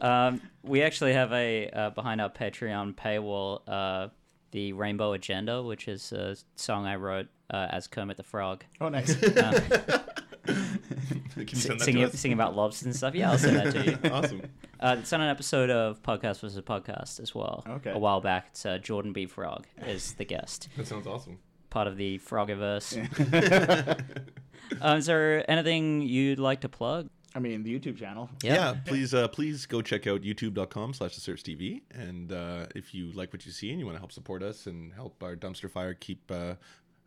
Um, 0.01 0.41
we 0.63 0.83
actually 0.83 1.13
have 1.13 1.31
a 1.33 1.69
uh, 1.69 1.89
behind 1.91 2.21
our 2.21 2.29
Patreon 2.29 2.93
paywall, 2.95 3.61
uh, 3.67 4.09
the 4.51 4.73
Rainbow 4.73 5.13
Agenda, 5.13 5.61
which 5.63 5.87
is 5.87 6.11
a 6.11 6.35
song 6.55 6.85
I 6.85 6.95
wrote 6.95 7.27
uh, 7.49 7.67
as 7.69 7.87
Kermit 7.87 8.17
the 8.17 8.23
Frog, 8.23 8.63
Oh, 8.79 8.89
nice. 8.89 9.15
Can 10.45 11.47
you 11.47 11.55
send 11.55 11.79
that 11.79 11.85
singing 11.85 12.09
singing 12.11 12.33
about 12.37 12.55
lobsters 12.55 12.85
and 12.87 12.95
stuff. 12.95 13.13
Yeah, 13.15 13.31
I'll 13.31 13.37
send 13.37 13.57
that 13.57 13.71
to 13.73 13.85
you. 13.85 13.97
Awesome. 14.11 14.41
Uh, 14.79 14.95
it's 14.99 15.13
on 15.13 15.21
an 15.21 15.29
episode 15.29 15.69
of 15.69 16.01
Podcast 16.01 16.41
versus 16.41 16.59
Podcast 16.61 17.19
as 17.19 17.35
well. 17.35 17.63
Okay. 17.67 17.91
A 17.91 17.97
while 17.99 18.19
back, 18.21 18.47
it's 18.49 18.65
uh, 18.65 18.77
Jordan 18.79 19.13
B. 19.13 19.25
Frog 19.27 19.67
is 19.85 20.13
the 20.13 20.25
guest, 20.25 20.69
That 20.77 20.87
sounds 20.87 21.05
awesome. 21.05 21.37
part 21.69 21.87
of 21.87 21.97
the 21.97 22.17
Frogiverse. 22.19 22.97
um, 24.81 24.97
is 24.97 25.05
there 25.05 25.49
anything 25.49 26.01
you'd 26.01 26.39
like 26.39 26.61
to 26.61 26.69
plug? 26.69 27.09
I 27.33 27.39
mean, 27.39 27.63
the 27.63 27.77
YouTube 27.79 27.97
channel. 27.97 28.29
yeah, 28.43 28.75
please 28.85 29.13
uh, 29.13 29.27
please 29.29 29.65
go 29.65 29.81
check 29.81 30.05
out 30.07 30.21
youtube.com 30.21 30.93
slash 30.93 31.15
the 31.15 31.21
serfs 31.21 31.43
tv 31.43 31.81
and 31.91 32.31
uh, 32.31 32.65
if 32.75 32.93
you 32.93 33.11
like 33.13 33.31
what 33.31 33.45
you 33.45 33.51
see 33.51 33.69
and 33.71 33.79
you 33.79 33.85
want 33.85 33.95
to 33.95 33.99
help 33.99 34.11
support 34.11 34.43
us 34.43 34.67
and 34.67 34.93
help 34.93 35.21
our 35.23 35.35
dumpster 35.35 35.69
fire 35.69 35.93
keep 35.93 36.29
uh, 36.31 36.55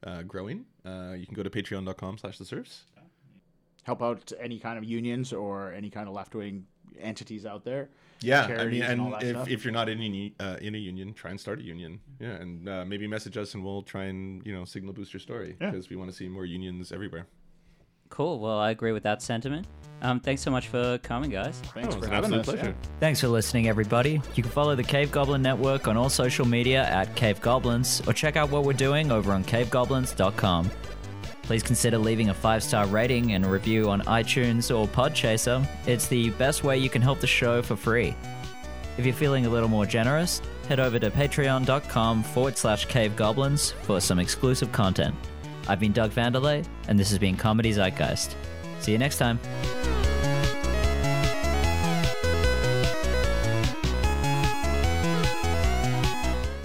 uh, 0.05 0.23
growing 0.23 0.65
uh, 0.87 1.13
you 1.17 1.27
can 1.27 1.35
go 1.35 1.43
to 1.43 1.51
patreon.com 1.51 2.17
slash 2.19 2.39
the 2.39 2.45
serfs 2.45 2.85
Help 3.83 4.03
out 4.03 4.33
any 4.41 4.59
kind 4.59 4.79
of 4.79 4.85
unions 4.85 5.31
or 5.31 5.71
any 5.75 5.91
kind 5.91 6.09
of 6.09 6.15
left 6.15 6.35
wing 6.35 6.65
entities 6.99 7.45
out 7.45 7.65
there. 7.65 7.91
yeah 8.21 8.47
i 8.61 8.65
mean 8.65 8.83
and 8.83 9.01
and 9.01 9.23
if, 9.23 9.29
stuff. 9.31 9.49
if 9.49 9.65
you're 9.65 9.75
not 9.75 9.89
in, 9.91 10.01
any, 10.01 10.35
uh, 10.41 10.57
in 10.63 10.75
a 10.75 10.79
union 10.79 11.13
try 11.13 11.31
and 11.31 11.39
start 11.39 11.59
a 11.59 11.63
union 11.63 12.01
yeah 12.19 12.31
and 12.37 12.67
uh, 12.67 12.83
maybe 12.87 13.07
message 13.07 13.37
us 13.37 13.53
and 13.53 13.63
we'll 13.63 13.83
try 13.83 14.05
and 14.05 14.47
you 14.47 14.55
know 14.55 14.65
signal 14.65 14.95
boost 14.95 15.13
your 15.13 15.21
story 15.21 15.57
Yeah. 15.61 15.71
because 15.71 15.91
we 15.91 15.97
want 15.97 16.09
to 16.11 16.17
see 16.17 16.29
more 16.29 16.47
unions 16.47 16.93
everywhere 16.93 17.27
Cool. 18.15 18.39
Well, 18.39 18.59
I 18.61 18.71
agree 18.71 18.93
with 18.93 19.03
that 19.03 19.23
sentiment. 19.23 19.67
Um, 20.01 20.21
thanks 20.21 20.41
so 20.41 20.51
much 20.51 20.69
for 20.69 20.99
coming, 20.99 21.31
guys. 21.31 21.59
Thanks 21.73 21.95
Oh, 21.97 21.99
for 21.99 22.05
an 22.05 22.13
having 22.13 22.35
absolute 22.35 22.41
us. 22.41 22.45
pleasure 22.63 22.75
Thanks 23.01 23.21
for 23.21 23.27
listening, 23.29 23.67
everybody. 23.69 24.21
You 24.37 24.43
can 24.45 24.53
follow 24.53 24.77
the 24.77 24.83
Cave 24.85 25.11
Goblin 25.11 25.43
Network 25.43 25.89
on 25.89 25.97
all 25.97 26.09
social 26.09 26.47
media 26.47 26.85
at 26.85 27.17
Cave 27.17 27.41
Goblins, 27.41 28.03
or 28.07 28.13
check 28.13 28.37
out 28.37 28.51
what 28.51 28.63
we're 28.65 28.73
doing 28.75 29.11
over 29.11 29.33
on 29.33 29.43
cavegoblins.com. 29.45 30.71
Please 31.43 31.63
consider 31.65 31.99
leaving 31.99 32.29
a 32.29 32.35
five 32.35 32.63
star 32.63 32.87
rating 32.87 33.33
and 33.33 33.45
a 33.45 33.49
review 33.49 33.91
on 33.91 34.03
iTunes 34.03 34.75
or 34.77 34.87
Podchaser. 34.87 35.67
It's 35.87 36.07
the 36.07 36.31
best 36.31 36.63
way 36.65 36.79
you 36.79 36.89
can 36.91 37.03
help 37.03 37.19
the 37.21 37.27
show 37.27 37.63
for 37.63 37.75
free. 37.77 38.15
If 38.97 39.05
you're 39.05 39.15
feeling 39.15 39.45
a 39.47 39.49
little 39.51 39.69
more 39.69 39.87
generous, 39.87 40.41
head 40.69 40.79
over 40.81 40.99
to 41.01 41.11
patreon.com 41.11 42.23
forward 42.23 42.57
slash 42.57 42.87
cavegoblins 42.87 43.73
for 43.83 44.01
some 44.01 44.19
exclusive 44.21 44.71
content. 44.71 45.15
I've 45.69 45.81
been 45.81 45.93
Doug 45.93 46.11
Vandelay, 46.11 46.67
and 46.89 46.99
this 46.99 47.11
has 47.11 47.19
been 47.19 47.37
Comedy 47.37 47.73
Zeitgeist. 47.73 48.35
See 48.81 48.93
you 48.93 48.99
next 48.99 49.19
time. 49.19 49.39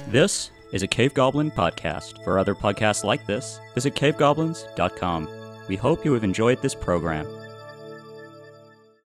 This 0.09 0.51
is 0.71 0.81
a 0.83 0.87
Cave 0.87 1.13
Goblin 1.13 1.51
podcast. 1.51 2.23
For 2.23 2.39
other 2.39 2.55
podcasts 2.55 3.03
like 3.03 3.25
this, 3.25 3.59
visit 3.75 3.95
cavegoblins.com. 3.95 5.27
We 5.67 5.75
hope 5.75 6.03
you 6.03 6.13
have 6.13 6.23
enjoyed 6.23 6.61
this 6.61 6.73
program. 6.73 7.27